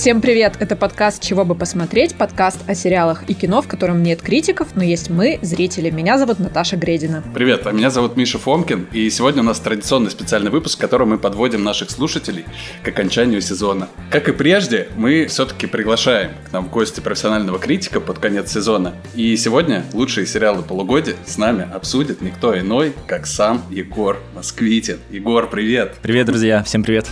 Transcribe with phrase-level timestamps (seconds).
[0.00, 0.54] Всем привет!
[0.58, 4.82] Это подкаст «Чего бы посмотреть», подкаст о сериалах и кино, в котором нет критиков, но
[4.82, 5.90] есть мы, зрители.
[5.90, 7.22] Меня зовут Наташа Гредина.
[7.34, 11.10] Привет, а меня зовут Миша Фомкин, и сегодня у нас традиционный специальный выпуск, в котором
[11.10, 12.46] мы подводим наших слушателей
[12.82, 13.90] к окончанию сезона.
[14.10, 18.94] Как и прежде, мы все-таки приглашаем к нам в гости профессионального критика под конец сезона.
[19.14, 24.98] И сегодня лучшие сериалы полугодия с нами обсудит никто иной, как сам Егор Москвитин.
[25.10, 25.96] Егор, привет!
[26.00, 27.06] Привет, друзья, всем привет!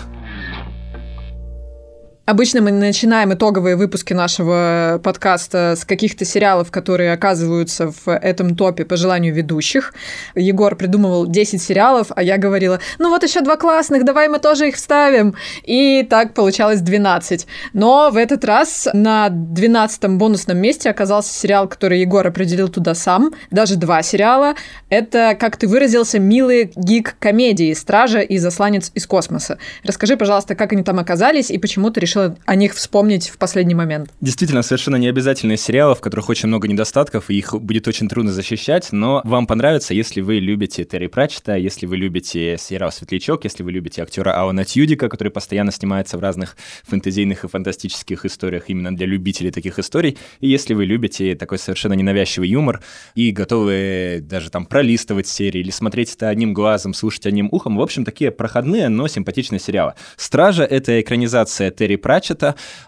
[2.28, 8.84] Обычно мы начинаем итоговые выпуски нашего подкаста с каких-то сериалов, которые оказываются в этом топе
[8.84, 9.94] по желанию ведущих.
[10.34, 14.68] Егор придумывал 10 сериалов, а я говорила, ну вот еще два классных, давай мы тоже
[14.68, 15.36] их вставим.
[15.64, 17.46] И так получалось 12.
[17.72, 23.32] Но в этот раз на 12-м бонусном месте оказался сериал, который Егор определил туда сам.
[23.50, 24.52] Даже два сериала.
[24.90, 29.56] Это, как ты выразился, милые гик-комедии «Стража» и «Засланец из космоса».
[29.82, 33.38] Расскажи, пожалуйста, как они там оказались и почему ты решил решила о них вспомнить в
[33.38, 34.10] последний момент.
[34.20, 38.32] Действительно, совершенно не обязательные сериалы, в которых очень много недостатков, и их будет очень трудно
[38.32, 43.62] защищать, но вам понравится, если вы любите Терри Пратчета, если вы любите сериал «Светлячок», если
[43.62, 48.94] вы любите актера Алана Тьюдика, который постоянно снимается в разных фэнтезийных и фантастических историях именно
[48.94, 52.82] для любителей таких историй, и если вы любите такой совершенно ненавязчивый юмор
[53.14, 57.82] и готовы даже там пролистывать серии или смотреть это одним глазом, слушать одним ухом, в
[57.82, 59.94] общем, такие проходные, но симпатичные сериалы.
[60.16, 62.07] «Стража»— это экранизация Терри Пратчета,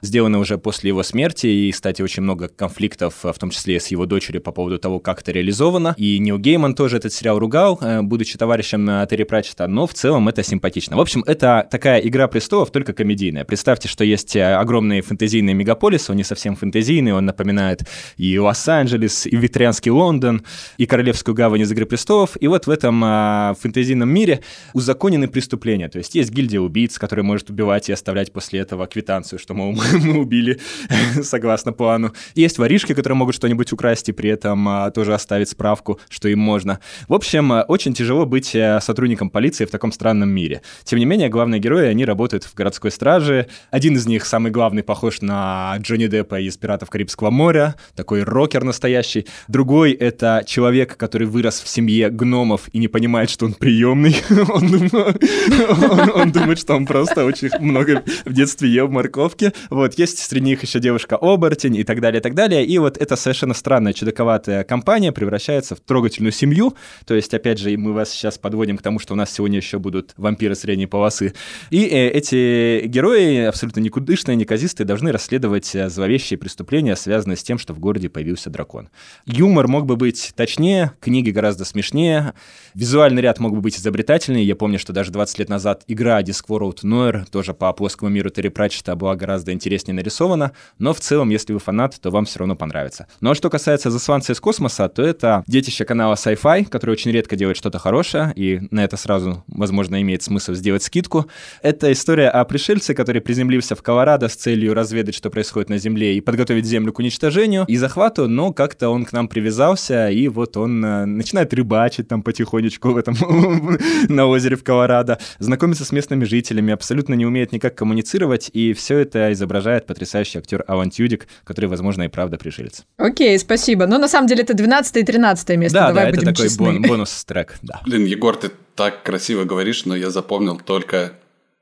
[0.03, 4.07] сделано уже после его смерти, и, кстати, очень много конфликтов, в том числе с его
[4.07, 5.95] дочерью, по поводу того, как это реализовано.
[5.97, 9.95] И Нил Гейман тоже этот сериал ругал, э, будучи товарищем э, Терри Пратчета, но в
[9.95, 10.97] целом это симпатично.
[10.97, 13.45] В общем, это такая «Игра престолов», только комедийная.
[13.45, 17.83] Представьте, что есть э, огромные фэнтезийные мегаполисы, он не совсем фэнтезийный, он напоминает
[18.17, 20.43] и Лос-Анджелес, и викторианский Лондон,
[20.79, 24.41] и Королевскую гавань из «Игры престолов», и вот в этом а, фэнтезийном мире
[24.75, 29.10] узаконены преступления, то есть есть гильдия убийц, которая может убивать и оставлять после этого квитанции
[29.11, 30.61] квитанцию, что, мол, мы убили
[31.23, 32.13] согласно плану.
[32.35, 36.39] Есть воришки, которые могут что-нибудь украсть и при этом а, тоже оставить справку, что им
[36.39, 36.79] можно.
[37.09, 40.63] В общем, а, очень тяжело быть а, сотрудником полиции в таком странном мире.
[40.85, 43.49] Тем не менее, главные герои, они работают в городской страже.
[43.71, 48.63] Один из них, самый главный, похож на Джонни Деппа из «Пиратов Карибского моря», такой рокер
[48.63, 49.27] настоящий.
[49.49, 54.17] Другой— это человек, который вырос в семье гномов и не понимает, что он приемный.
[56.15, 59.53] он думает, что он просто очень много в детстве ел морковки.
[59.71, 62.65] Вот, есть среди них еще девушка-оборотень и так далее, и так далее.
[62.65, 66.75] И вот эта совершенно странная, чудаковатая компания превращается в трогательную семью.
[67.07, 69.79] То есть, опять же, мы вас сейчас подводим к тому, что у нас сегодня еще
[69.79, 71.35] будут вампиры средней полосы.
[71.71, 77.59] И э, эти герои, абсолютно никудышные, неказистые, должны расследовать э, зловещие преступления, связанные с тем,
[77.59, 78.91] что в городе появился дракон.
[79.27, 82.35] Юмор мог бы быть точнее, книги гораздо смешнее,
[82.75, 84.45] визуальный ряд мог бы быть изобретательнее.
[84.45, 88.49] Я помню, что даже 20 лет назад игра Discworld Noir, тоже по плоскому миру Терри
[88.49, 92.41] Пратчета, это была гораздо интереснее нарисована, но в целом, если вы фанат, то вам все
[92.41, 93.07] равно понравится.
[93.21, 97.37] Ну а что касается «Засланца из космоса», то это детище канала Sci-Fi, который очень редко
[97.37, 101.27] делает что-то хорошее, и на это сразу, возможно, имеет смысл сделать скидку.
[101.63, 106.17] Это история о пришельце, который приземлился в Колорадо с целью разведать, что происходит на Земле,
[106.17, 110.57] и подготовить Землю к уничтожению и захвату, но как-то он к нам привязался, и вот
[110.57, 113.17] он э, начинает рыбачить там потихонечку в этом
[114.09, 118.99] на озере в Колорадо, знакомиться с местными жителями, абсолютно не умеет никак коммуницировать, и все
[118.99, 122.85] это изображает потрясающий актер Алан Тюдик, который, возможно, и правда пришелец.
[122.97, 123.87] Окей, спасибо.
[123.87, 125.79] Но на самом деле это 12 и 13 место.
[125.79, 126.81] Да, Давай да, будем это такой честны.
[126.81, 127.81] бонус-трек, да.
[127.85, 131.13] Блин, Егор, ты так красиво говоришь, но я запомнил только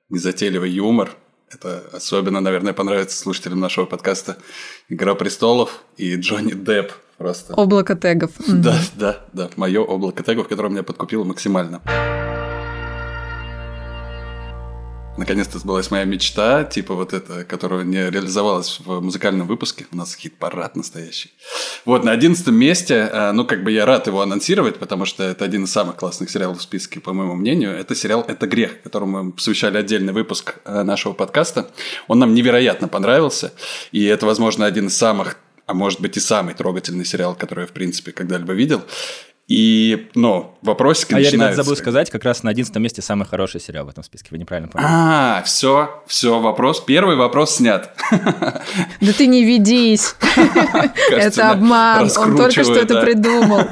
[0.09, 1.11] незатейливый юмор.
[1.51, 4.37] Это особенно, наверное, понравится слушателям нашего подкаста
[4.89, 6.93] «Игра престолов» и Джонни Депп.
[7.17, 7.55] Просто.
[7.55, 8.31] Облако тегов.
[8.47, 9.51] Да, да, да.
[9.57, 11.81] Мое облако тегов, которое меня подкупило максимально
[15.19, 19.87] наконец-то сбылась моя мечта, типа вот эта, которая не реализовалась в музыкальном выпуске.
[19.93, 21.31] У нас хит-парад настоящий.
[21.85, 25.45] Вот, на одиннадцатом месте, э, ну, как бы я рад его анонсировать, потому что это
[25.45, 27.73] один из самых классных сериалов в списке, по моему мнению.
[27.73, 31.71] Это сериал «Это грех», которому мы посвящали отдельный выпуск э, нашего подкаста.
[32.07, 33.53] Он нам невероятно понравился,
[33.93, 35.37] и это, возможно, один из самых
[35.69, 38.83] а может быть и самый трогательный сериал, который я, в принципе, когда-либо видел.
[39.49, 41.55] И, ну, вопросики А я, начинаются.
[41.55, 44.29] ребят, забыл сказать, как раз на 11 месте самый хороший сериал в этом списке.
[44.31, 44.87] Вы неправильно поняли.
[44.91, 46.81] А, все, все, вопрос.
[46.81, 47.91] Первый вопрос снят.
[49.01, 50.15] Да ты не ведись.
[51.11, 52.11] Это обман.
[52.19, 53.63] Он только что это придумал.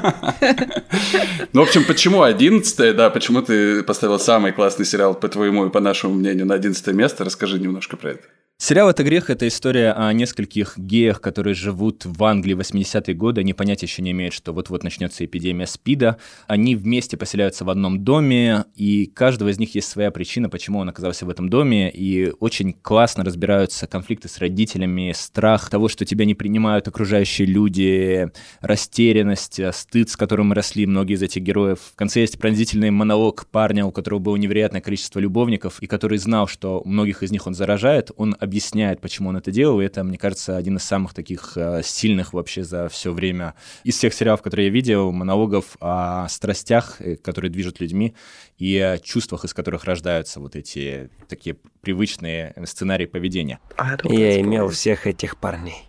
[1.53, 5.69] Ну, в общем, почему 11 да, почему ты поставил самый классный сериал, по твоему и
[5.69, 7.23] по нашему мнению, на 11 место?
[7.23, 8.23] Расскажи немножко про это.
[8.59, 13.41] Сериал «Это грех»— это история о нескольких геях, которые живут в Англии в 80-е годы.
[13.41, 16.17] Они понятия еще не имеют, что вот-вот начнется эпидемия СПИДа.
[16.47, 20.89] Они вместе поселяются в одном доме, и каждого из них есть своя причина, почему он
[20.89, 21.91] оказался в этом доме.
[21.91, 28.31] И очень классно разбираются конфликты с родителями, страх того, что тебя не принимают окружающие люди,
[28.61, 31.77] растерянность, стыд, с которым росли многие из этих героев.
[31.93, 36.47] В конце есть пронзительный монолог парня, у которого было невероятное количество любовников, и который знал,
[36.47, 38.09] что многих из них он заражает.
[38.17, 41.81] Он объясняет, почему он это делал, и это, мне кажется, один из самых таких э,
[41.83, 43.53] сильных вообще за все время
[43.83, 48.15] из всех сериалов, которые я видел, монологов о страстях, э, которые движут людьми,
[48.57, 53.59] и о чувствах, из которых рождаются вот эти такие привычные сценарии поведения.
[54.03, 55.87] Я имел всех этих парней.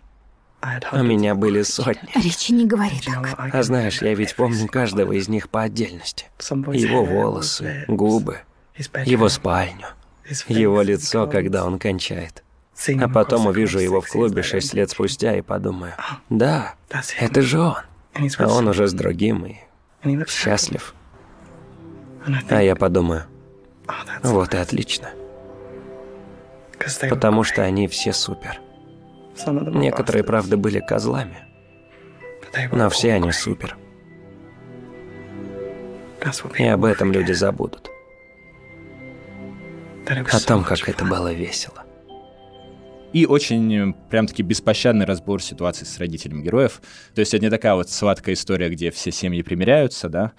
[0.91, 2.09] У меня были сотни.
[2.21, 3.35] Речи не говори так.
[3.37, 6.25] А знаешь, я ведь помню каждого из них по отдельности.
[6.73, 8.39] Его волосы, губы,
[9.05, 9.87] его спальню,
[10.47, 12.43] его лицо, когда он кончает.
[13.01, 15.93] А потом увижу его в клубе шесть лет спустя и подумаю,
[16.29, 16.75] да,
[17.19, 17.75] это же он.
[18.37, 19.57] А он уже с другим и
[20.27, 20.93] счастлив.
[22.49, 23.23] А я подумаю,
[24.23, 25.09] вот и отлично.
[27.09, 28.61] Потому что они все супер.
[29.45, 31.37] Некоторые, правда, были козлами,
[32.71, 33.77] но все они супер.
[36.57, 37.89] И об этом люди забудут.
[40.07, 41.83] О том, как это было весело.
[43.11, 46.81] И очень э, прям-таки беспощадный разбор ситуации с родителями героев.
[47.15, 50.31] То есть это не такая вот сладкая история, где все семьи примиряются, да.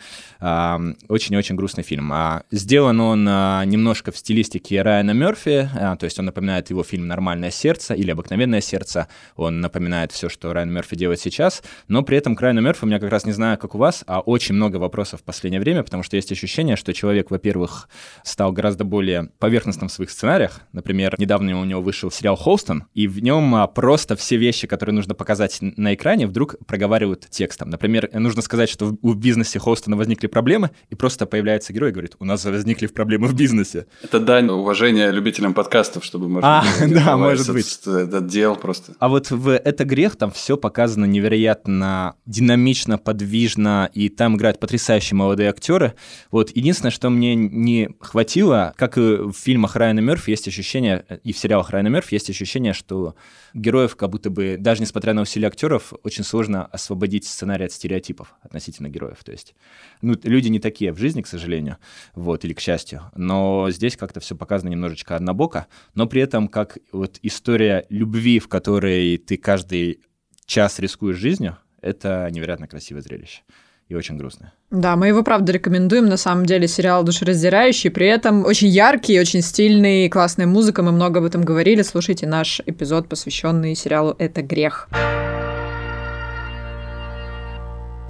[1.08, 2.12] Очень-очень грустный фильм.
[2.12, 6.82] А Сделан он а, немножко в стилистике Райана Мерфи, а, то есть он напоминает его
[6.82, 9.08] фильм «Нормальное сердце» или «Обыкновенное сердце».
[9.36, 12.86] Он напоминает все, что Райан Мерфи делает сейчас, но при этом к Райану Мерфи у
[12.86, 15.82] меня как раз не знаю, как у вас, а очень много вопросов в последнее время,
[15.82, 17.88] потому что есть ощущение, что человек, во-первых,
[18.22, 20.60] стал гораздо более поверхностным в своих сценариях.
[20.72, 24.94] Например, недавно у него вышел сериал «Холстон», и в нем а, просто все вещи, которые
[24.94, 27.70] нужно показать на экране, вдруг проговаривают текстом.
[27.70, 32.16] Например, нужно сказать, что в, бизнесе Холстона возникли проблемы, и просто появляется герой и говорит,
[32.18, 33.86] у нас возникли проблемы в бизнесе.
[34.02, 37.80] Это дань уважения любителям подкастов, чтобы, может А, да, может этот- быть.
[37.86, 38.92] Этот дел просто.
[38.98, 45.16] А вот в «Это грех» там все показано невероятно динамично, подвижно, и там играют потрясающие
[45.16, 45.94] молодые актеры.
[46.30, 51.32] Вот единственное, что мне не хватило, как и в фильмах Райана Мерфи, есть ощущение, и
[51.32, 53.14] в сериалах Райана Мерфи есть ощущение, что
[53.54, 58.34] героев как будто бы, даже несмотря на усилия актеров, очень сложно освободить сценарий от стереотипов
[58.42, 59.22] относительно героев.
[59.24, 59.54] То есть,
[60.02, 61.78] ну, люди не такие в жизни, к сожалению,
[62.14, 63.02] вот, или к счастью.
[63.14, 68.48] Но здесь как-то все показано немножечко однобоко, но при этом как вот история любви, в
[68.48, 70.00] которой ты каждый
[70.46, 73.42] час рискуешь жизнью, это невероятно красивое зрелище
[73.90, 74.52] и очень грустное.
[74.70, 76.06] Да, мы его, правда, рекомендуем.
[76.06, 80.82] На самом деле сериал душераздирающий, при этом очень яркий, очень стильный, классная музыка.
[80.82, 81.82] Мы много об этом говорили.
[81.82, 84.88] Слушайте наш эпизод, посвященный сериалу «Это грех».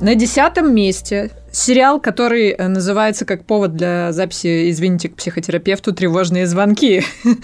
[0.02, 6.46] На десятом месте сериал, который э, называется как повод для записи «Извините, к психотерапевту тревожные
[6.46, 7.02] звонки».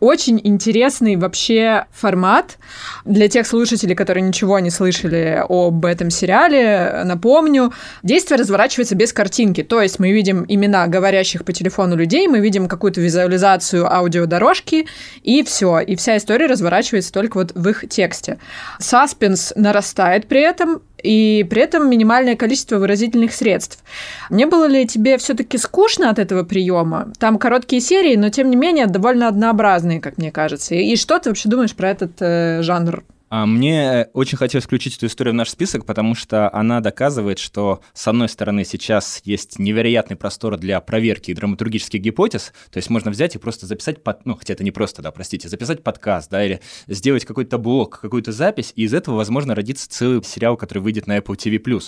[0.00, 2.58] Очень интересный вообще формат.
[3.04, 7.72] Для тех слушателей, которые ничего не слышали об этом сериале, напомню,
[8.02, 9.62] действие разворачивается без картинки.
[9.62, 14.86] То есть мы видим имена говорящих по телефону людей, мы видим какую-то визуализацию аудиодорожки,
[15.22, 15.80] и все.
[15.80, 18.38] И вся история разворачивается только вот в их тексте.
[18.78, 23.82] Саспенс нарастает при этом, и при этом минимальное количество выразительных средств.
[24.30, 27.12] Не было ли тебе все-таки скучно от этого приема?
[27.18, 30.74] Там короткие серии, но тем не менее довольно однообразные, как мне кажется.
[30.74, 33.04] И, и что ты вообще думаешь про этот э, жанр?
[33.28, 37.80] А мне очень хотелось включить эту историю в наш список, потому что она доказывает, что,
[37.92, 43.34] с одной стороны, сейчас есть невероятный простор для проверки драматургических гипотез, то есть можно взять
[43.34, 44.24] и просто записать, под...
[44.26, 48.30] ну, хотя это не просто, да, простите, записать подкаст, да, или сделать какой-то блог, какую-то
[48.30, 51.82] запись, и из этого, возможно, родится целый сериал, который выйдет на Apple TV+.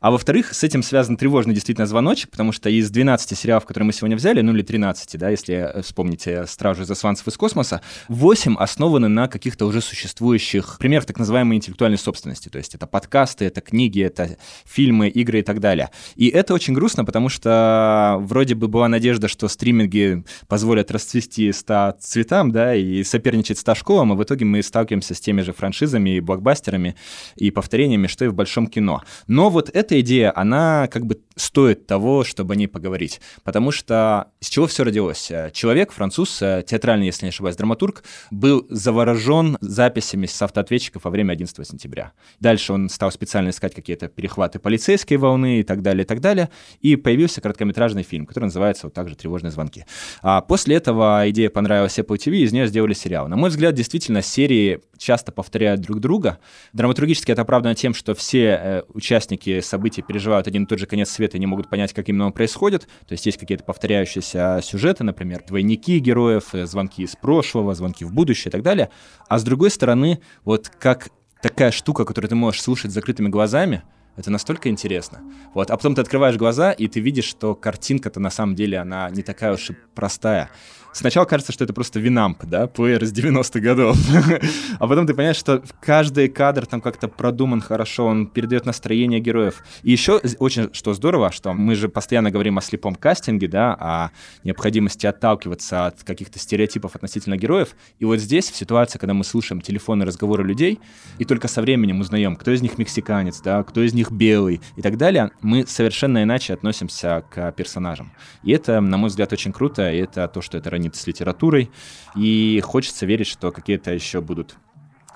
[0.00, 3.92] А во-вторых, с этим связан тревожный действительно звоночек, потому что из 12 сериалов, которые мы
[3.92, 9.28] сегодня взяли, ну или 13, да, если вспомните «Стражу засванцев из космоса», 8 основаны на
[9.28, 12.48] каких-то уже существующих примерах так называемой интеллектуальной собственности.
[12.48, 15.90] То есть это подкасты, это книги, это фильмы, игры и так далее.
[16.16, 21.92] И это очень грустно, потому что вроде бы была надежда, что стриминги позволят расцвести ста
[22.00, 26.16] цветам, да, и соперничать с школам, а в итоге мы сталкиваемся с теми же франшизами
[26.16, 26.96] и блокбастерами
[27.36, 29.02] и повторениями, что и в большом кино.
[29.26, 33.20] Но вот эта идея, она как бы стоит того, чтобы о ней поговорить.
[33.42, 35.32] Потому что с чего все родилось?
[35.52, 41.66] Человек, француз, театральный, если не ошибаюсь, драматург, был заворожен записями с автоответчиков во время 11
[41.66, 42.12] сентября.
[42.38, 46.50] Дальше он стал специально искать какие-то перехваты полицейской волны и так далее, и так далее.
[46.80, 49.84] И появился короткометражный фильм, который называется вот также «Тревожные звонки».
[50.22, 53.28] А после этого идея понравилась Apple TV, и из нее сделали сериал.
[53.28, 56.38] На мой взгляд, действительно, серии часто повторяют друг друга.
[56.72, 61.10] Драматургически это оправдано тем, что все э, участники событий переживают один и тот же конец
[61.10, 62.82] света и не могут понять, как именно он происходит.
[63.06, 68.12] То есть есть какие-то повторяющиеся сюжеты, например, двойники героев, э, звонки из прошлого, звонки в
[68.12, 68.90] будущее и так далее.
[69.28, 71.08] А с другой стороны, вот как
[71.42, 73.82] такая штука, которую ты можешь слушать с закрытыми глазами,
[74.16, 75.20] это настолько интересно.
[75.54, 75.70] Вот.
[75.70, 79.22] А потом ты открываешь глаза, и ты видишь, что картинка-то на самом деле, она не
[79.22, 80.50] такая уж и простая.
[80.92, 83.96] Сначала кажется, что это просто винамп, да, плеер из 90-х годов.
[84.78, 89.62] а потом ты понимаешь, что каждый кадр там как-то продуман хорошо, он передает настроение героев.
[89.82, 94.10] И еще очень что здорово, что мы же постоянно говорим о слепом кастинге, да, о
[94.44, 97.76] необходимости отталкиваться от каких-то стереотипов относительно героев.
[97.98, 100.80] И вот здесь, в ситуации, когда мы слушаем телефонные разговоры людей,
[101.18, 104.82] и только со временем узнаем, кто из них мексиканец, да, кто из них белый и
[104.82, 108.12] так далее, мы совершенно иначе относимся к персонажам.
[108.42, 111.70] И это, на мой взгляд, очень круто, и это то, что это гранит с литературой,
[112.14, 114.56] и хочется верить, что какие-то еще будут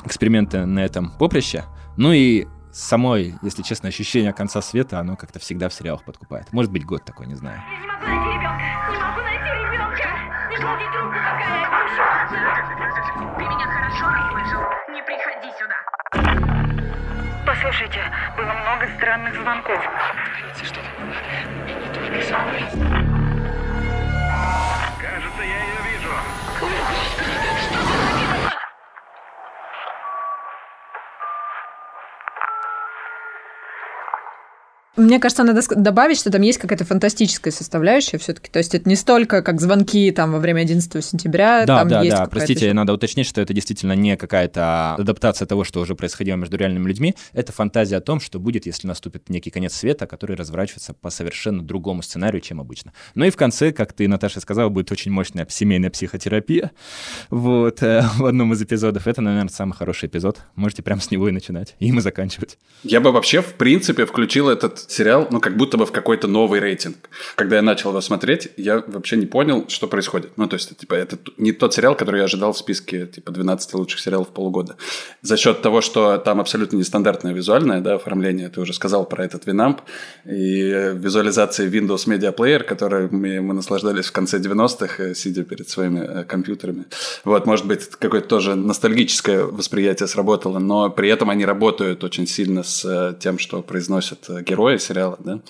[0.04, 1.64] эксперименты на этом поприще.
[1.96, 6.52] Ну и самой, если честно, ощущение конца света, оно как-то всегда в сериалах подкупает.
[6.52, 7.62] Может быть, год такой, не знаю.
[7.66, 8.88] Я не могу найти ребенка!
[8.90, 10.08] Не могу найти ребенка!
[10.50, 11.68] Не клади трубку, пока я
[13.38, 14.62] Ты меня хорошо расслышал?
[14.92, 15.78] Не приходи сюда!
[17.46, 18.00] Послушайте,
[18.36, 19.80] было много странных звонков.
[20.62, 20.90] Что-то.
[21.66, 23.03] Не только со мной.
[25.00, 26.10] Кажется, я ее вижу.
[34.96, 38.50] Мне кажется, надо добавить, что там есть какая-то фантастическая составляющая все-таки.
[38.50, 41.64] То есть это не столько как звонки там во время 11 сентября.
[41.66, 42.26] Да, там да, есть да.
[42.26, 46.86] Простите, надо уточнить, что это действительно не какая-то адаптация того, что уже происходило между реальными
[46.86, 47.14] людьми.
[47.32, 51.62] Это фантазия о том, что будет, если наступит некий конец света, который разворачивается по совершенно
[51.62, 52.92] другому сценарию, чем обычно.
[53.14, 56.70] Ну и в конце, как ты, Наташа, сказала, будет очень мощная семейная психотерапия.
[57.30, 59.06] Вот, э, в одном из эпизодов.
[59.06, 60.40] Это, наверное, самый хороший эпизод.
[60.54, 62.58] Можете прямо с него и начинать, и и заканчивать.
[62.82, 66.60] Я бы вообще, в принципе, включил этот сериал, ну, как будто бы в какой-то новый
[66.60, 66.96] рейтинг.
[67.36, 70.32] Когда я начал его смотреть, я вообще не понял, что происходит.
[70.36, 73.74] Ну, то есть, типа, это не тот сериал, который я ожидал в списке, типа, 12
[73.74, 74.76] лучших сериалов полугода.
[75.22, 79.46] За счет того, что там абсолютно нестандартное визуальное, да, оформление, ты уже сказал про этот
[79.46, 79.80] Winamp,
[80.24, 86.00] и визуализации Windows Media Player, которыми мы наслаждались в конце 90-х, э, сидя перед своими
[86.00, 86.84] э, компьютерами.
[87.24, 92.62] Вот, может быть, какое-то тоже ностальгическое восприятие сработало, но при этом они работают очень сильно
[92.62, 95.40] с э, тем, что произносят герои, герои сериала, да,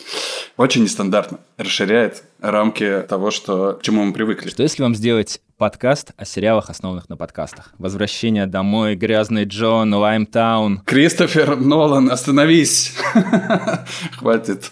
[0.57, 4.49] очень нестандартно, расширяет рамки того, что, к чему мы привыкли.
[4.49, 7.73] Что если вам сделать подкаст о сериалах, основанных на подкастах.
[7.79, 10.83] «Возвращение домой», «Грязный Джон», «Лаймтаун».
[10.85, 12.95] Кристофер Нолан, остановись!
[14.19, 14.71] Хватит.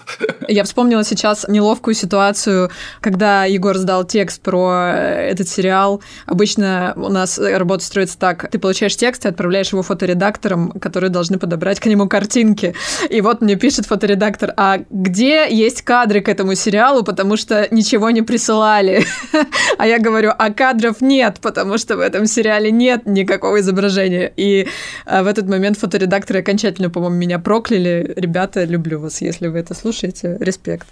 [0.49, 2.71] Я вспомнила сейчас неловкую ситуацию,
[3.01, 6.03] когда Егор сдал текст про э, этот сериал.
[6.27, 8.51] Обычно у нас работа строится так.
[8.51, 12.75] Ты получаешь текст и отправляешь его фоторедакторам, которые должны подобрать к нему картинки.
[13.09, 18.11] И вот мне пишет фоторедактор, а где есть кадры к этому сериалу, потому что ничего
[18.11, 19.07] не присылали.
[19.79, 24.33] А я говорю, а кадры кадров нет, потому что в этом сериале нет никакого изображения.
[24.37, 24.67] И
[25.07, 28.13] а, в этот момент фоторедакторы окончательно, по-моему, меня прокляли.
[28.17, 30.37] Ребята, люблю вас, если вы это слушаете.
[30.41, 30.87] Респект.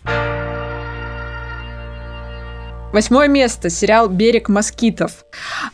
[2.93, 3.71] Восьмое место.
[3.71, 5.25] Сериал «Берег москитов».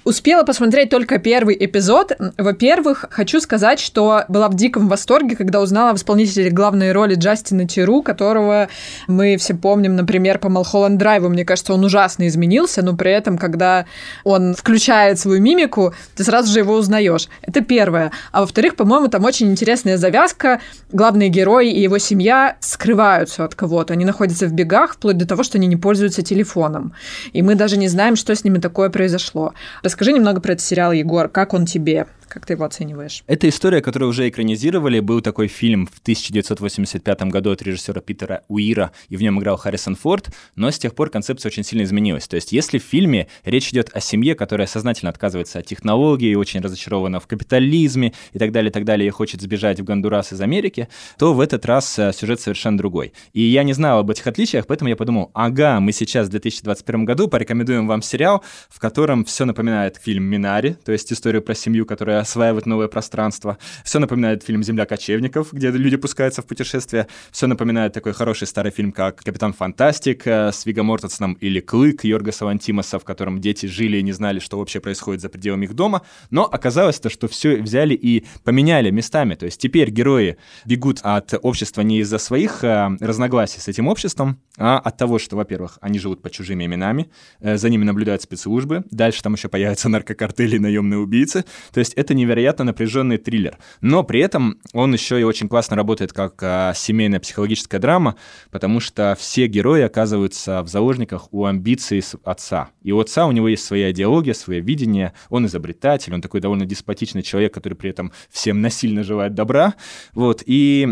[0.04, 2.12] Успела посмотреть только первый эпизод.
[2.36, 7.66] Во-первых, хочу сказать, что была в диком восторге, когда узнала в исполнителе главной роли Джастина
[7.66, 8.68] Тиру, которого
[9.08, 11.30] мы все помним, например, по Малхолланд Драйву.
[11.30, 13.86] Мне кажется, он ужасно изменился, но при этом, когда
[14.22, 17.28] он включает свою мимику, ты сразу же его узнаешь.
[17.40, 18.12] Это первое.
[18.30, 20.60] А во-вторых, по-моему, там очень интересная завязка.
[20.92, 23.94] Главные герои и его семья скрываются от кого-то.
[23.94, 26.92] Они находятся в бегах, вплоть до того, что они не пользуются телефоном.
[27.32, 29.54] И мы даже не знаем, что с ними такое произошло.
[29.82, 31.28] Расскажи немного про этот сериал, Егор.
[31.28, 32.06] Как он тебе?
[32.28, 33.22] Как ты его оцениваешь?
[33.26, 35.00] Это история, которую уже экранизировали.
[35.00, 39.94] Был такой фильм в 1985 году от режиссера Питера Уира, и в нем играл Харрисон
[39.94, 42.26] Форд, но с тех пор концепция очень сильно изменилась.
[42.26, 46.60] То есть если в фильме речь идет о семье, которая сознательно отказывается от технологий, очень
[46.60, 50.40] разочарована в капитализме и так далее, и так далее, и хочет сбежать в Гондурас из
[50.40, 53.12] Америки, то в этот раз э, сюжет совершенно другой.
[53.32, 57.04] И я не знал об этих отличиях, поэтому я подумал, ага, мы сейчас в 2021
[57.04, 61.86] году порекомендуем вам сериал, в котором все напоминает фильм «Минари», то есть историю про семью,
[61.86, 63.58] которая осваивает новое пространство.
[63.84, 67.06] Все напоминает фильм «Земля кочевников», где люди пускаются в путешествие.
[67.30, 72.04] Все напоминает такой хороший старый фильм, как «Капитан Фантастик» э, с Виго Мортенсоном или «Клык»
[72.04, 75.74] Йоргаса Лантимаса, в котором дети жили и не знали, что вообще происходит за пределами их
[75.74, 76.02] дома.
[76.30, 79.34] Но оказалось то, что все взяли и поменяли местами.
[79.34, 84.38] То есть теперь герои бегут от общества не из-за своих э, разногласий с этим обществом,
[84.58, 88.84] а от того, что, во-первых, они живут под чужими именами, э, за ними наблюдают спецслужбы,
[88.90, 91.44] дальше там еще появятся наркокартели и наемные убийцы.
[91.72, 93.58] То есть это невероятно напряженный триллер.
[93.80, 98.16] Но при этом он еще и очень классно работает как а, семейная психологическая драма,
[98.50, 102.68] потому что все герои оказываются в заложниках у амбиций отца.
[102.82, 106.66] И у отца у него есть своя идеология, свое видение, он изобретатель, он такой довольно
[106.66, 109.74] деспотичный человек, который при этом всем насильно желает добра.
[110.12, 110.42] Вот.
[110.46, 110.86] И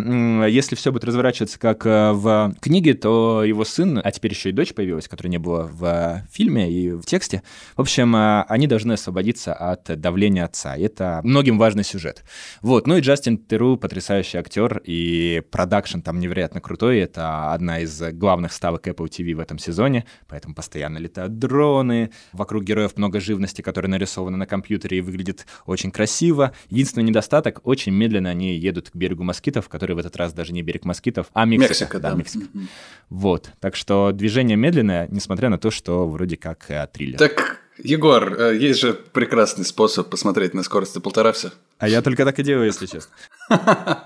[0.49, 4.53] если все будет разворачиваться как э, в книге, то его сын, а теперь еще и
[4.53, 7.43] дочь появилась, которая не была в фильме и в тексте,
[7.77, 10.77] в общем, они должны освободиться от давления отца.
[10.77, 12.25] Это многим важный сюжет.
[12.63, 12.87] Вот.
[12.87, 16.99] Ну и Джастин Теру потрясающий актер, и продакшн там невероятно крутой.
[16.99, 22.65] Это одна из главных ставок Apple TV в этом сезоне, поэтому постоянно летают дроны, вокруг
[22.65, 26.53] героев много живности, которая нарисована на компьютере и выглядит очень красиво.
[26.69, 30.63] Единственный недостаток— очень медленно они едут к берегу москитов, который в этот раз даже не
[30.63, 31.71] берег москитов, а Мексика.
[31.71, 32.11] Мексика, да.
[32.11, 32.17] да.
[32.17, 32.47] Мексика.
[32.47, 32.67] Mm-hmm.
[33.11, 33.51] Вот.
[33.61, 37.19] Так что движение медленное, несмотря на то, что вроде как э, триллер.
[37.19, 41.51] Так Егор, э, есть же прекрасный способ посмотреть на скорости полтора все.
[41.79, 43.11] А я только так и делаю, если честно.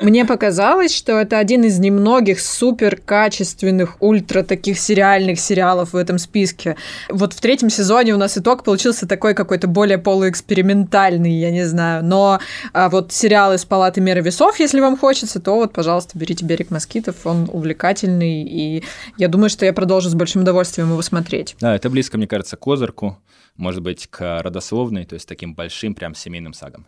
[0.00, 6.18] Мне показалось, что это один из немногих супер качественных, ультра таких сериальных сериалов в этом
[6.18, 6.76] списке.
[7.10, 12.02] Вот в третьем сезоне у нас итог получился такой какой-то более полуэкспериментальный, я не знаю.
[12.02, 12.40] Но
[12.72, 16.70] а вот сериал из палаты меры весов, если вам хочется, то вот, пожалуйста, берите «Берег
[16.70, 18.84] москитов», он увлекательный, и
[19.18, 21.56] я думаю, что я продолжу с большим удовольствием его смотреть.
[21.60, 23.18] Да, это близко, мне кажется, к Озарку,
[23.56, 26.86] может быть, к родословной, то есть таким большим прям семейным сагам.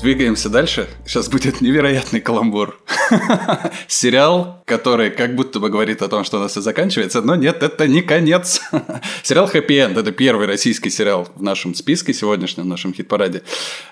[0.00, 0.88] Двигаемся дальше.
[1.04, 2.80] Сейчас будет невероятный каламбур.
[3.86, 7.62] Сериал, который как будто бы говорит о том, что у нас все заканчивается, но нет,
[7.62, 8.62] это не конец.
[9.22, 13.42] Сериал «Хэппи Энд»— это первый российский сериал в нашем списке сегодняшнем, в нашем хит-параде.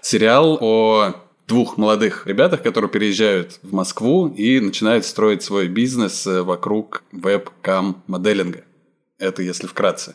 [0.01, 1.13] Сериал о
[1.47, 8.63] двух молодых ребятах, которые переезжают в Москву и начинают строить свой бизнес э, вокруг веб-кам-моделинга.
[9.19, 10.15] Это если вкратце.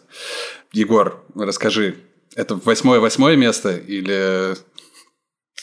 [0.72, 1.98] Егор, расскажи,
[2.36, 4.56] это восьмое-восьмое место или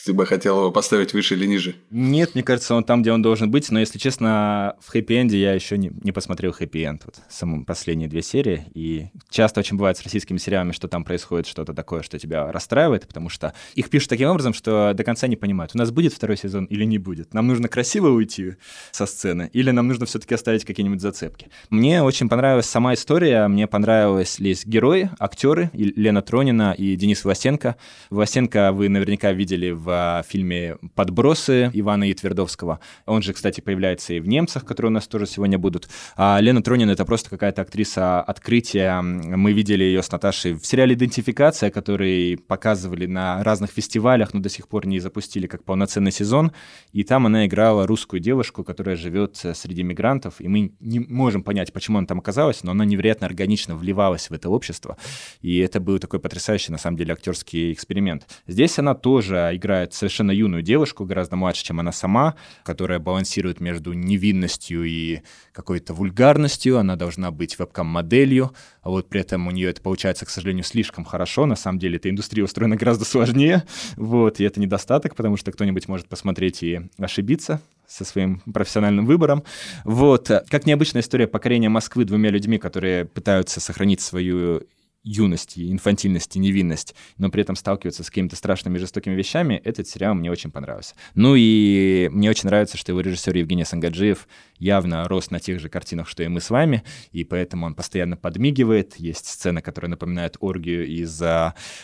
[0.05, 1.75] ты бы хотел его поставить выше или ниже?
[1.89, 5.53] Нет, мне кажется, он там, где он должен быть, но, если честно, в хэппи-энде я
[5.53, 10.03] еще не, не посмотрел хэппи-энд, вот, самые последние две серии, и часто очень бывает с
[10.03, 14.29] российскими сериалами, что там происходит что-то такое, что тебя расстраивает, потому что их пишут таким
[14.29, 17.47] образом, что до конца не понимают, у нас будет второй сезон или не будет, нам
[17.47, 18.55] нужно красиво уйти
[18.91, 21.49] со сцены, или нам нужно все-таки оставить какие-нибудь зацепки.
[21.69, 27.75] Мне очень понравилась сама история, мне понравились герои, актеры, Лена Тронина и Денис Власенко.
[28.09, 29.90] Власенко вы наверняка видели в
[30.27, 32.79] фильме «Подбросы» Ивана Етвердовского.
[33.05, 35.89] Он же, кстати, появляется и в «Немцах», которые у нас тоже сегодня будут.
[36.15, 39.01] А Лена Тронин— это просто какая-то актриса открытия.
[39.01, 44.49] Мы видели ее с Наташей в сериале «Идентификация», который показывали на разных фестивалях, но до
[44.49, 46.51] сих пор не запустили как полноценный сезон.
[46.91, 51.73] И там она играла русскую девушку, которая живет среди мигрантов, и мы не можем понять,
[51.73, 54.97] почему она там оказалась, но она невероятно органично вливалась в это общество.
[55.41, 58.27] И это был такой потрясающий, на самом деле, актерский эксперимент.
[58.47, 63.59] Здесь она тоже играет играет совершенно юную девушку, гораздо младше, чем она сама, которая балансирует
[63.59, 65.21] между невинностью и
[65.53, 66.77] какой-то вульгарностью.
[66.77, 68.51] Она должна быть вебкам-моделью,
[68.83, 71.45] а вот при этом у нее это получается, к сожалению, слишком хорошо.
[71.45, 73.63] На самом деле эта индустрия устроена гораздо сложнее.
[73.95, 79.43] Вот, и это недостаток, потому что кто-нибудь может посмотреть и ошибиться со своим профессиональным выбором.
[79.83, 80.29] Вот.
[80.49, 84.61] Как необычная история покорения Москвы двумя людьми, которые пытаются сохранить свою
[85.03, 90.13] юность, инфантильность и невинность, но при этом сталкиваются с какими-то страшными жестокими вещами, этот сериал
[90.13, 90.95] мне очень понравился.
[91.15, 94.27] Ну и мне очень нравится, что его режиссер Евгений Сангаджиев
[94.61, 98.15] явно рос на тех же картинах, что и мы с вами, и поэтому он постоянно
[98.15, 98.95] подмигивает.
[98.97, 101.21] Есть сцена, которая напоминает оргию из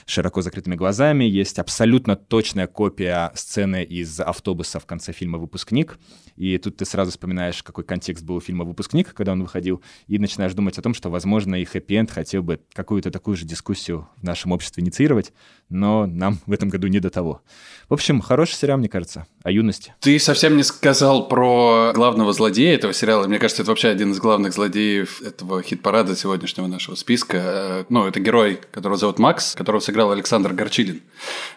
[0.06, 5.98] «Широко закрытыми глазами», есть абсолютно точная копия сцены из автобуса в конце фильма «Выпускник»,
[6.36, 10.20] и тут ты сразу вспоминаешь, какой контекст был у фильма «Выпускник», когда он выходил, и
[10.20, 14.24] начинаешь думать о том, что, возможно, и хэппи-энд хотел бы какую-то такую же дискуссию в
[14.24, 15.34] нашем обществе инициировать,
[15.70, 17.42] но нам в этом году не до того.
[17.90, 19.96] В общем, хороший сериал, мне кажется, о юности.
[20.00, 23.28] Ты совсем не сказал про главного злодея этого сериала.
[23.28, 27.38] Мне кажется, это вообще один из главных злодеев этого хит-парада сегодняшнего нашего списка.
[27.38, 31.02] Э, ну, это герой, которого зовут Макс, которого сыграл Александр Горчилин.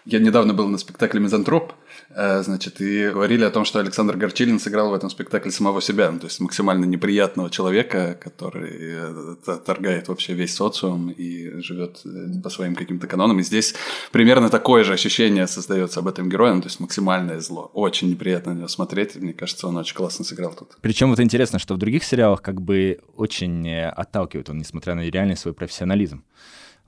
[0.05, 1.73] Я недавно был на спектакле «Мизантроп»,
[2.15, 6.19] значит, и говорили о том, что Александр Горчилин сыграл в этом спектакле самого себя, ну,
[6.19, 12.49] то есть максимально неприятного человека, который э, торгает вообще весь социум и живет э, по
[12.49, 13.39] своим каким-то канонам.
[13.39, 13.75] И здесь
[14.11, 17.71] примерно такое же ощущение создается об этом герое, ну, то есть максимальное зло.
[17.73, 20.77] Очень неприятно на него смотреть, мне кажется, он очень классно сыграл тут.
[20.81, 25.37] Причем вот интересно, что в других сериалах как бы очень отталкивает он, несмотря на реальный
[25.37, 26.23] свой профессионализм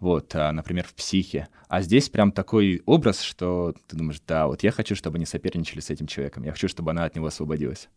[0.04, 1.48] вот, а, например, в «Психе».
[1.70, 5.80] А здесь прям такой образ, что ты думаешь, да, вот я хочу, чтобы они соперничали
[5.80, 7.88] с этим человеком, я хочу, чтобы она от него освободилась.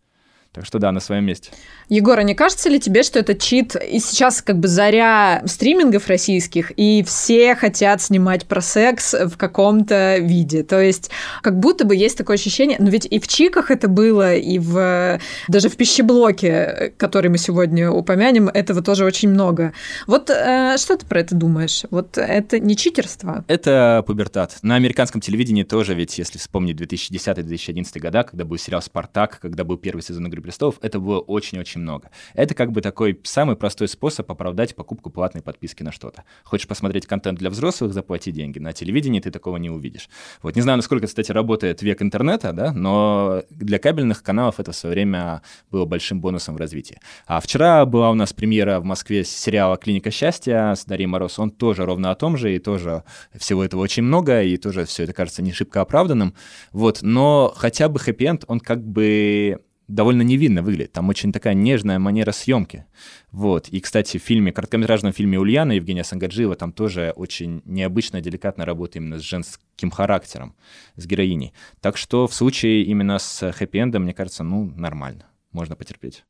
[0.56, 1.50] Так что да, на своем месте.
[1.90, 3.76] Егор, а не кажется ли тебе, что это чит?
[3.76, 10.16] И сейчас как бы заря стримингов российских, и все хотят снимать про секс в каком-то
[10.16, 10.62] виде.
[10.62, 11.10] То есть
[11.42, 15.20] как будто бы есть такое ощущение, но ведь и в чиках это было, и в
[15.48, 19.74] даже в пищеблоке, который мы сегодня упомянем, этого тоже очень много.
[20.06, 21.82] Вот э, что ты про это думаешь?
[21.90, 23.44] Вот это не читерство?
[23.46, 24.56] Это пубертат.
[24.62, 29.76] На американском телевидении тоже, ведь если вспомнить 2010-2011 года, когда был сериал «Спартак», когда был
[29.76, 32.10] первый сезон «Игры престолов, это было очень-очень много.
[32.34, 36.22] Это как бы такой самый простой способ оправдать покупку платной подписки на что-то.
[36.44, 38.60] Хочешь посмотреть контент для взрослых, заплати деньги.
[38.60, 40.08] На телевидении ты такого не увидишь.
[40.42, 44.76] Вот не знаю, насколько, кстати, работает век интернета, да, но для кабельных каналов это в
[44.76, 47.00] свое время было большим бонусом в развитии.
[47.26, 51.40] А вчера была у нас премьера в Москве сериала «Клиника счастья» с Дарьей Мороз.
[51.40, 53.02] Он тоже ровно о том же, и тоже
[53.34, 56.34] всего этого очень много, и тоже все это кажется не шибко оправданным.
[56.72, 60.92] Вот, но хотя бы хэппи-энд, он как бы довольно невинно выглядит.
[60.92, 62.86] Там очень такая нежная манера съемки.
[63.30, 63.68] Вот.
[63.68, 68.96] И, кстати, в фильме, короткометражном фильме Ульяна Евгения Сангаджиева там тоже очень необычно, деликатно работает
[68.96, 70.54] именно с женским характером,
[70.96, 71.52] с героиней.
[71.80, 75.26] Так что в случае именно с хэппи-эндом, мне кажется, ну, нормально.
[75.52, 76.24] Можно потерпеть.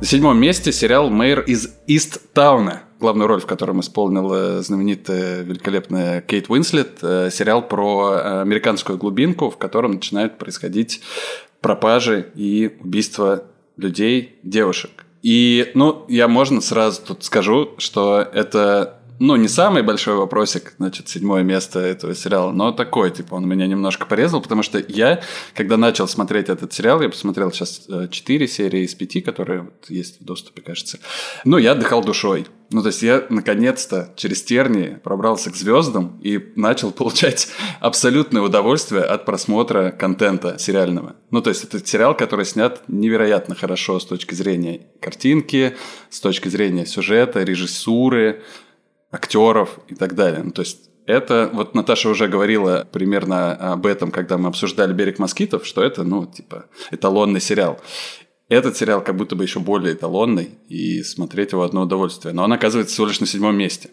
[0.00, 6.48] На седьмом месте сериал «Мэйр из Ист-Тауна», главную роль в котором исполнила знаменитая, великолепная Кейт
[6.48, 7.00] Уинслет.
[7.02, 11.02] Э, сериал про э, американскую глубинку, в котором начинают происходить
[11.60, 13.44] пропажи и убийства
[13.76, 15.04] людей, девушек.
[15.22, 21.08] И, ну, я можно сразу тут скажу, что это ну, не самый большой вопросик, значит,
[21.08, 25.22] седьмое место этого сериала, но такой, типа, он меня немножко порезал, потому что я,
[25.54, 29.88] когда начал смотреть этот сериал, я посмотрел сейчас э, четыре серии из пяти, которые вот
[29.88, 30.98] есть в доступе, кажется,
[31.44, 32.46] ну, я отдыхал душой.
[32.70, 37.48] Ну, то есть я наконец-то через тернии пробрался к звездам и начал получать
[37.80, 41.14] абсолютное удовольствие от просмотра контента сериального.
[41.30, 45.76] Ну, то есть это сериал, который снят невероятно хорошо с точки зрения картинки,
[46.10, 48.42] с точки зрения сюжета, режиссуры,
[49.14, 50.42] актеров и так далее.
[50.42, 55.18] Ну, то есть это, вот Наташа уже говорила примерно об этом, когда мы обсуждали «Берег
[55.18, 57.78] москитов», что это, ну, типа, эталонный сериал.
[58.48, 62.34] Этот сериал как будто бы еще более эталонный, и смотреть его одно удовольствие.
[62.34, 63.90] Но он оказывается всего лишь на седьмом месте.